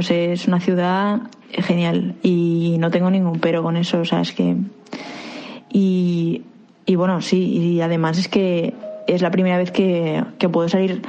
Es 0.08 0.48
una 0.48 0.60
ciudad 0.60 1.20
genial 1.52 2.14
y 2.22 2.76
no 2.78 2.90
tengo 2.90 3.10
ningún 3.10 3.40
pero 3.40 3.62
con 3.62 3.76
eso, 3.76 4.00
o 4.00 4.04
sea, 4.04 4.20
es 4.20 4.32
que... 4.32 4.56
Y, 5.72 6.42
y 6.86 6.96
bueno, 6.96 7.20
sí, 7.20 7.38
y 7.38 7.80
además 7.80 8.18
es 8.18 8.28
que 8.28 8.74
es 9.06 9.22
la 9.22 9.30
primera 9.30 9.58
vez 9.58 9.70
que, 9.70 10.24
que 10.38 10.48
puedo 10.48 10.68
salir, 10.68 11.02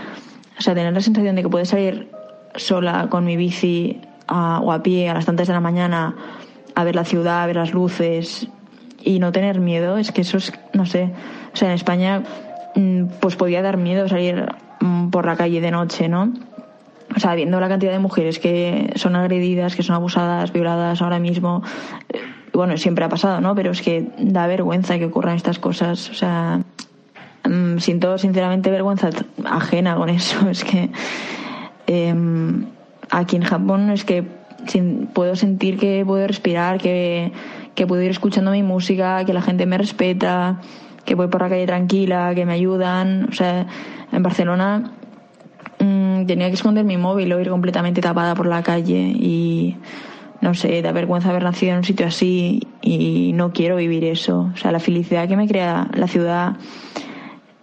o 0.57 0.61
sea, 0.61 0.75
tener 0.75 0.93
la 0.93 1.01
sensación 1.01 1.35
de 1.35 1.43
que 1.43 1.49
puedo 1.49 1.65
salir 1.65 2.09
sola 2.55 3.07
con 3.09 3.25
mi 3.25 3.37
bici 3.37 3.99
o 4.27 4.71
a 4.71 4.83
pie 4.83 5.09
a 5.09 5.13
las 5.13 5.25
tantas 5.25 5.47
de 5.47 5.53
la 5.53 5.59
mañana 5.59 6.15
a 6.75 6.83
ver 6.83 6.95
la 6.95 7.05
ciudad, 7.05 7.43
a 7.43 7.45
ver 7.47 7.57
las 7.57 7.73
luces 7.73 8.47
y 9.03 9.19
no 9.19 9.31
tener 9.31 9.59
miedo, 9.59 9.97
es 9.97 10.11
que 10.11 10.21
eso 10.21 10.37
es, 10.37 10.53
no 10.73 10.85
sé, 10.85 11.11
o 11.53 11.57
sea, 11.57 11.69
en 11.69 11.75
España 11.75 12.23
mm, 12.75 13.05
pues 13.19 13.35
podía 13.35 13.61
dar 13.61 13.77
miedo 13.77 14.07
salir 14.07 14.45
mm, 14.79 15.09
por 15.09 15.25
la 15.25 15.35
calle 15.35 15.59
de 15.59 15.71
noche, 15.71 16.07
¿no? 16.07 16.31
O 17.15 17.19
sea, 17.19 17.35
viendo 17.35 17.59
la 17.59 17.67
cantidad 17.67 17.91
de 17.91 17.99
mujeres 17.99 18.39
que 18.39 18.91
son 18.95 19.15
agredidas, 19.15 19.75
que 19.75 19.83
son 19.83 19.95
abusadas, 19.95 20.53
violadas 20.53 21.01
ahora 21.01 21.19
mismo, 21.19 21.63
eh, 22.09 22.19
bueno, 22.53 22.77
siempre 22.77 23.05
ha 23.05 23.09
pasado, 23.09 23.41
¿no? 23.41 23.55
Pero 23.55 23.71
es 23.71 23.81
que 23.81 24.09
da 24.17 24.47
vergüenza 24.47 24.97
que 24.97 25.05
ocurran 25.05 25.35
estas 25.35 25.59
cosas. 25.59 26.09
O 26.09 26.13
sea, 26.13 26.61
mm, 27.47 27.77
siento 27.77 28.17
sinceramente 28.17 28.71
vergüenza 28.71 29.09
ajena 29.45 29.95
con 29.95 30.09
eso. 30.09 30.37
Es 30.49 30.63
que 30.63 30.89
em, 31.87 32.65
aquí 33.09 33.35
en 33.35 33.43
Japón 33.43 33.89
es 33.91 34.03
que 34.03 34.23
puedo 35.13 35.35
sentir 35.35 35.77
que 35.77 36.03
puedo 36.05 36.27
respirar, 36.27 36.77
que, 36.77 37.31
que 37.75 37.87
puedo 37.87 38.01
ir 38.01 38.11
escuchando 38.11 38.51
mi 38.51 38.63
música, 38.63 39.25
que 39.25 39.33
la 39.33 39.41
gente 39.41 39.65
me 39.65 39.77
respeta, 39.77 40.61
que 41.05 41.15
voy 41.15 41.27
por 41.27 41.41
la 41.41 41.49
calle 41.49 41.65
tranquila, 41.65 42.33
que 42.35 42.45
me 42.45 42.53
ayudan. 42.53 43.27
O 43.29 43.33
sea, 43.33 43.65
en 44.11 44.23
Barcelona 44.23 44.91
tenía 46.25 46.47
que 46.47 46.55
esconder 46.55 46.83
mi 46.83 46.97
móvil 46.97 47.31
o 47.33 47.39
ir 47.39 47.49
completamente 47.49 48.01
tapada 48.01 48.35
por 48.35 48.45
la 48.45 48.63
calle 48.63 48.99
y 48.99 49.77
no 50.41 50.53
sé, 50.53 50.81
da 50.81 50.91
vergüenza 50.91 51.29
haber 51.29 51.43
nacido 51.43 51.73
en 51.73 51.79
un 51.79 51.83
sitio 51.83 52.07
así 52.07 52.67
y 52.81 53.31
no 53.33 53.53
quiero 53.53 53.75
vivir 53.75 54.03
eso. 54.03 54.51
O 54.53 54.57
sea, 54.57 54.71
la 54.71 54.79
felicidad 54.79 55.27
que 55.27 55.37
me 55.37 55.47
crea 55.47 55.87
la 55.93 56.07
ciudad 56.07 56.57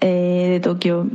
eh, 0.01 0.49
de 0.51 0.61
Tokio 0.61 1.09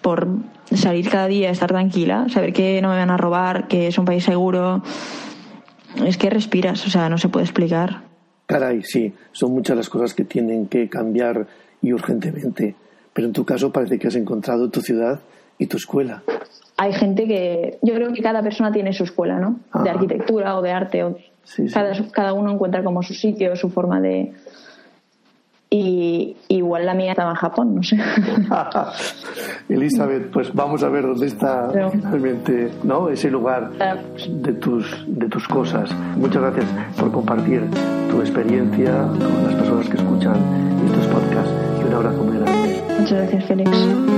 por 0.00 0.28
salir 0.72 1.08
cada 1.10 1.26
día, 1.26 1.50
estar 1.50 1.68
tranquila, 1.68 2.26
saber 2.30 2.52
que 2.52 2.80
no 2.80 2.88
me 2.88 2.96
van 2.96 3.10
a 3.10 3.16
robar, 3.16 3.68
que 3.68 3.88
es 3.88 3.98
un 3.98 4.04
país 4.06 4.24
seguro, 4.24 4.82
es 6.04 6.16
que 6.16 6.30
respiras, 6.30 6.86
o 6.86 6.90
sea, 6.90 7.08
no 7.08 7.18
se 7.18 7.28
puede 7.28 7.44
explicar. 7.44 8.02
Caray, 8.46 8.82
sí, 8.82 9.12
son 9.32 9.52
muchas 9.52 9.76
las 9.76 9.90
cosas 9.90 10.14
que 10.14 10.24
tienen 10.24 10.66
que 10.66 10.88
cambiar 10.88 11.46
y 11.82 11.92
urgentemente. 11.92 12.74
Pero 13.12 13.26
en 13.26 13.32
tu 13.32 13.44
caso 13.44 13.72
parece 13.72 13.98
que 13.98 14.08
has 14.08 14.14
encontrado 14.14 14.70
tu 14.70 14.80
ciudad 14.80 15.20
¿Y 15.58 15.66
tu 15.66 15.76
escuela? 15.76 16.22
Hay 16.76 16.92
gente 16.92 17.26
que. 17.26 17.78
Yo 17.82 17.94
creo 17.94 18.12
que 18.12 18.22
cada 18.22 18.42
persona 18.42 18.70
tiene 18.70 18.92
su 18.92 19.04
escuela, 19.04 19.38
¿no? 19.38 19.60
De 19.82 19.90
arquitectura 19.90 20.56
o 20.56 20.62
de 20.62 20.72
arte. 20.72 21.04
O 21.04 21.16
Cada, 21.72 21.92
cada 22.12 22.32
uno 22.32 22.52
encuentra 22.52 22.84
como 22.84 23.02
su 23.02 23.14
sitio, 23.14 23.56
su 23.56 23.70
forma 23.70 24.00
de. 24.00 24.32
Y 25.68 26.36
igual 26.48 26.86
la 26.86 26.94
mía 26.94 27.10
estaba 27.10 27.30
en 27.30 27.36
Japón, 27.36 27.74
no 27.74 27.82
sé. 27.82 27.98
Elizabeth, 29.68 30.30
pues 30.30 30.54
vamos 30.54 30.82
a 30.84 30.88
ver 30.88 31.02
dónde 31.02 31.26
está 31.26 31.68
realmente 31.72 32.70
¿no? 32.84 33.08
ese 33.08 33.30
lugar 33.30 33.72
de 33.72 34.52
tus, 34.52 35.04
de 35.08 35.28
tus 35.28 35.48
cosas. 35.48 35.90
Muchas 36.16 36.42
gracias 36.42 36.66
por 36.96 37.10
compartir 37.10 37.62
tu 38.10 38.20
experiencia 38.20 39.08
con 39.08 39.44
las 39.44 39.54
personas 39.54 39.88
que 39.88 39.96
escuchan 39.96 40.36
estos 40.86 41.06
podcasts 41.08 41.52
y 41.80 41.84
un 41.84 41.94
abrazo 41.94 42.22
muy 42.22 42.38
grande. 42.38 42.82
Muchas 43.00 43.18
gracias, 43.18 43.44
Félix. 43.46 44.15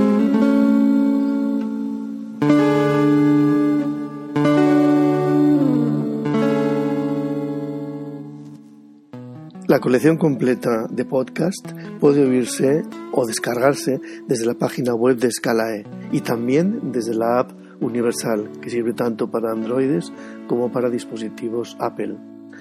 La 9.69 9.79
colección 9.79 10.17
completa 10.17 10.87
de 10.89 11.05
podcast 11.05 11.73
puede 11.99 12.25
oírse 12.25 12.81
o 13.11 13.27
descargarse 13.27 14.01
desde 14.27 14.47
la 14.47 14.55
página 14.55 14.95
web 14.95 15.17
de 15.17 15.29
Scalae 15.29 15.85
y 16.11 16.21
también 16.21 16.91
desde 16.91 17.13
la 17.13 17.37
app 17.37 17.51
Universal, 17.79 18.49
que 18.63 18.71
sirve 18.71 18.93
tanto 18.93 19.29
para 19.29 19.51
Androides 19.51 20.11
como 20.47 20.71
para 20.71 20.89
dispositivos 20.89 21.77
Apple. 21.79 22.17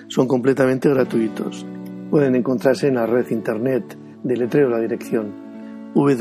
Son 0.09 0.29
completamente 0.29 0.91
gratuitos. 0.91 1.65
Pueden 2.11 2.35
encontrarse 2.35 2.89
en 2.89 2.97
la 2.97 3.07
red 3.07 3.31
internet 3.31 3.97
de 4.23 4.37
letreo 4.37 4.69
la 4.69 4.79
dirección 4.79 5.33
www.s 5.95 6.13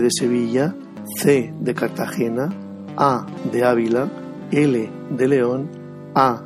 de 0.00 0.10
Sevilla, 0.10 0.74
C 1.14 1.54
de 1.60 1.72
Cartagena, 1.72 2.48
A 2.96 3.26
de 3.52 3.64
Ávila, 3.64 4.10
L 4.50 4.90
de 5.16 5.28
León, 5.28 5.70
A 6.12 6.45